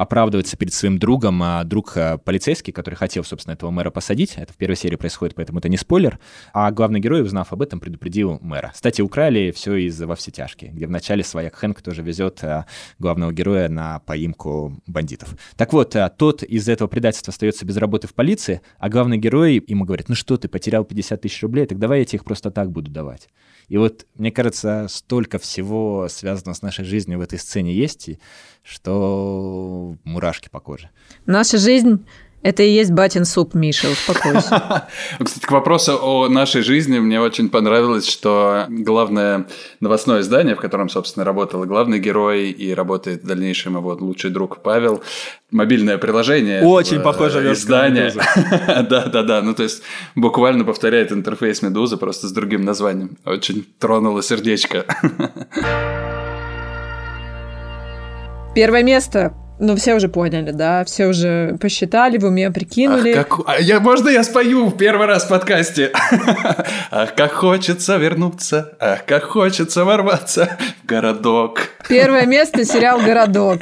[0.02, 4.34] оправдывается перед своим другом, а друг а, полицейский, который хотел, собственно, этого мэра посадить.
[4.36, 6.18] Это в первой серии происходит, поэтому это не спойлер.
[6.52, 8.72] А главный герой, узнав об этом, предупредил мэра.
[8.74, 12.66] Кстати, украли все из «Во все тяжкие», где в начале свояк Хэнк тоже везет а,
[12.98, 15.34] главного героя на поимку бандитов.
[15.56, 19.62] Так вот, а, тот из этого предательства остается без работы в полиции, а главный герой
[19.66, 22.50] ему говорит, ну что ты, потерял 50 тысяч рублей, так давай я тебе их просто
[22.50, 23.28] так буду давать.
[23.72, 28.10] И вот, мне кажется, столько всего связано с нашей жизнью в этой сцене есть,
[28.62, 30.90] что мурашки по коже.
[31.24, 32.04] Наша жизнь
[32.42, 34.88] это и есть батин суп, Миша, успокойся.
[35.24, 39.46] Кстати, к вопросу о нашей жизни мне очень понравилось, что главное
[39.80, 44.62] новостное издание, в котором, собственно, работал главный герой и работает в дальнейшем его лучший друг
[44.62, 45.02] Павел,
[45.52, 46.62] мобильное приложение.
[46.62, 48.12] Очень похоже издание.
[48.88, 49.82] Да-да-да, ну то есть
[50.16, 53.16] буквально повторяет интерфейс Медузы, просто с другим названием.
[53.24, 54.84] Очень тронуло сердечко.
[58.54, 63.12] Первое место ну, все уже поняли, да, все уже посчитали, в уме прикинули.
[63.12, 63.40] Ах, как...
[63.46, 65.92] а я, можно я спою в первый раз в подкасте?
[66.90, 71.68] Ах, как хочется вернуться, ах, как хочется ворваться в городок.
[71.88, 73.60] Первое место– сериал «Городок».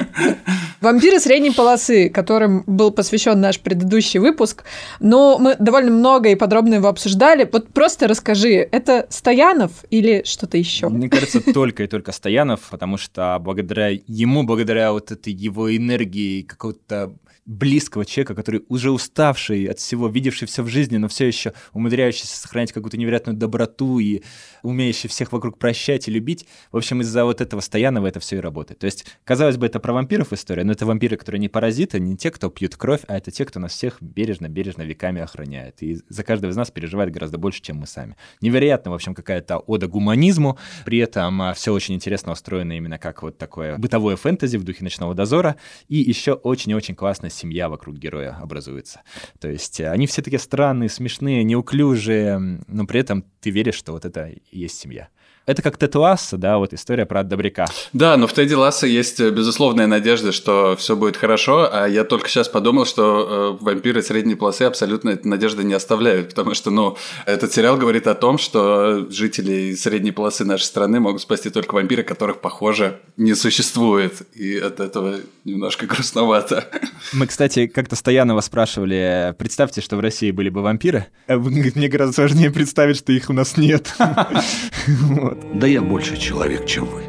[0.81, 4.63] «Вампиры средней полосы», которым был посвящен наш предыдущий выпуск,
[4.99, 7.47] но мы довольно много и подробно его обсуждали.
[7.51, 10.89] Вот просто расскажи, это Стоянов или что-то еще?
[10.89, 15.90] Мне кажется, только и только Стоянов, потому что благодаря ему, благодаря вот этой его энергии,
[15.91, 17.15] энергии, какого-то
[17.51, 22.37] близкого человека, который уже уставший от всего, видевший все в жизни, но все еще умудряющийся
[22.37, 24.21] сохранять какую-то невероятную доброту и
[24.63, 26.47] умеющий всех вокруг прощать и любить.
[26.71, 28.79] В общем, из-за вот этого Стоянова это все и работает.
[28.79, 32.15] То есть, казалось бы, это про вампиров история, но это вампиры, которые не паразиты, не
[32.15, 35.83] те, кто пьют кровь, а это те, кто нас всех бережно-бережно веками охраняет.
[35.83, 38.15] И за каждого из нас переживает гораздо больше, чем мы сами.
[38.39, 43.23] Невероятно, в общем, какая-то ода гуманизму, при этом а, все очень интересно устроено именно как
[43.23, 45.57] вот такое бытовое фэнтези в духе «Ночного дозора»,
[45.89, 49.01] и еще очень и очень классная семья вокруг героя образуется.
[49.39, 52.37] То есть э, они все такие странные, смешные, неуклюжие,
[52.67, 55.09] но при этом ты веришь, что вот это и есть семья.
[55.47, 57.65] Это как Тед Ласса, да, вот история про добряка.
[57.93, 62.03] Да, но в Теди Ласса есть э, безусловная надежда, что все будет хорошо, а я
[62.03, 66.69] только сейчас подумал, что э, вампиры средней полосы абсолютно этой надежды не оставляют, потому что,
[66.69, 71.73] ну, этот сериал говорит о том, что жители средней полосы нашей страны могут спасти только
[71.73, 76.65] вампиры, которых, похоже, не существует, и от этого немножко грустновато.
[77.13, 81.07] Мы, кстати, как-то Стоянова спрашивали, представьте, что в России были бы вампиры.
[81.27, 83.91] А мне гораздо сложнее представить, что их у нас нет.
[85.53, 87.03] Да я больше человек, чем вы.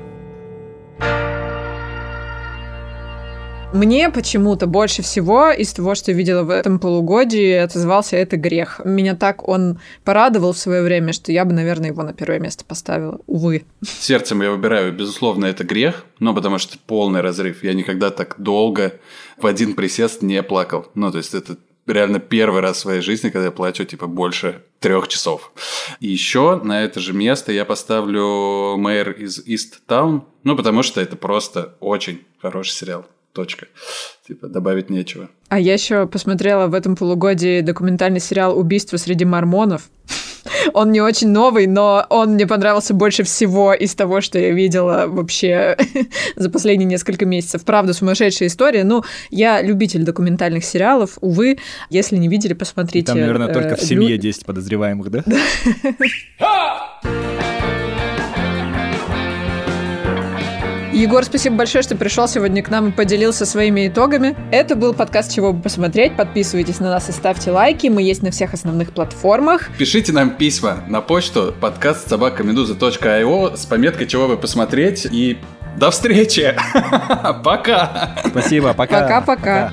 [3.73, 8.83] Мне почему-то больше всего из того, что я видела в этом полугодии, отозвался это грех.
[8.85, 12.67] Меня так он порадовал в свое время, что я бы, наверное, его на первое место
[12.67, 13.21] поставила.
[13.27, 13.65] Увы.
[13.83, 17.65] Сердцем я выбираю, безусловно, это грех, но потому что полный разрыв.
[17.65, 18.93] Я никогда так долго
[19.39, 20.89] в один присест не плакал.
[20.95, 21.57] Ну, то есть это
[21.87, 25.53] реально первый раз в своей жизни, когда я плачу, типа, больше трех часов.
[26.01, 31.01] И еще на это же место я поставлю «Мэр из Ист Таун», ну, потому что
[31.01, 33.07] это просто очень хороший сериал.
[33.33, 33.67] Точка.
[34.29, 35.31] Типа, добавить нечего.
[35.49, 39.89] А я еще посмотрела в этом полугодии документальный сериал «Убийство среди мормонов».
[40.73, 45.05] Он не очень новый, но он мне понравился больше всего из того, что я видела
[45.07, 45.77] вообще
[46.37, 47.65] за последние несколько месяцев.
[47.65, 48.85] Правда, сумасшедшая история.
[48.85, 51.19] Ну, я любитель документальных сериалов.
[51.21, 51.59] Увы,
[51.91, 53.07] если не видели, посмотрите.
[53.07, 55.25] Там, наверное, только в э, семье 10 подозреваемых, да?
[60.93, 64.37] Егор, спасибо большое, что пришел сегодня к нам и поделился своими итогами.
[64.51, 66.17] Это был подкаст «Чего бы посмотреть».
[66.17, 67.87] Подписывайтесь на нас и ставьте лайки.
[67.87, 69.71] Мы есть на всех основных платформах.
[69.79, 75.39] Пишите нам письма на почту подкаст собакамедуза.io с пометкой «Чего бы посмотреть» и
[75.79, 76.55] до встречи!
[77.43, 78.17] Пока!
[78.27, 79.01] Спасибо, пока!
[79.01, 79.73] Пока-пока!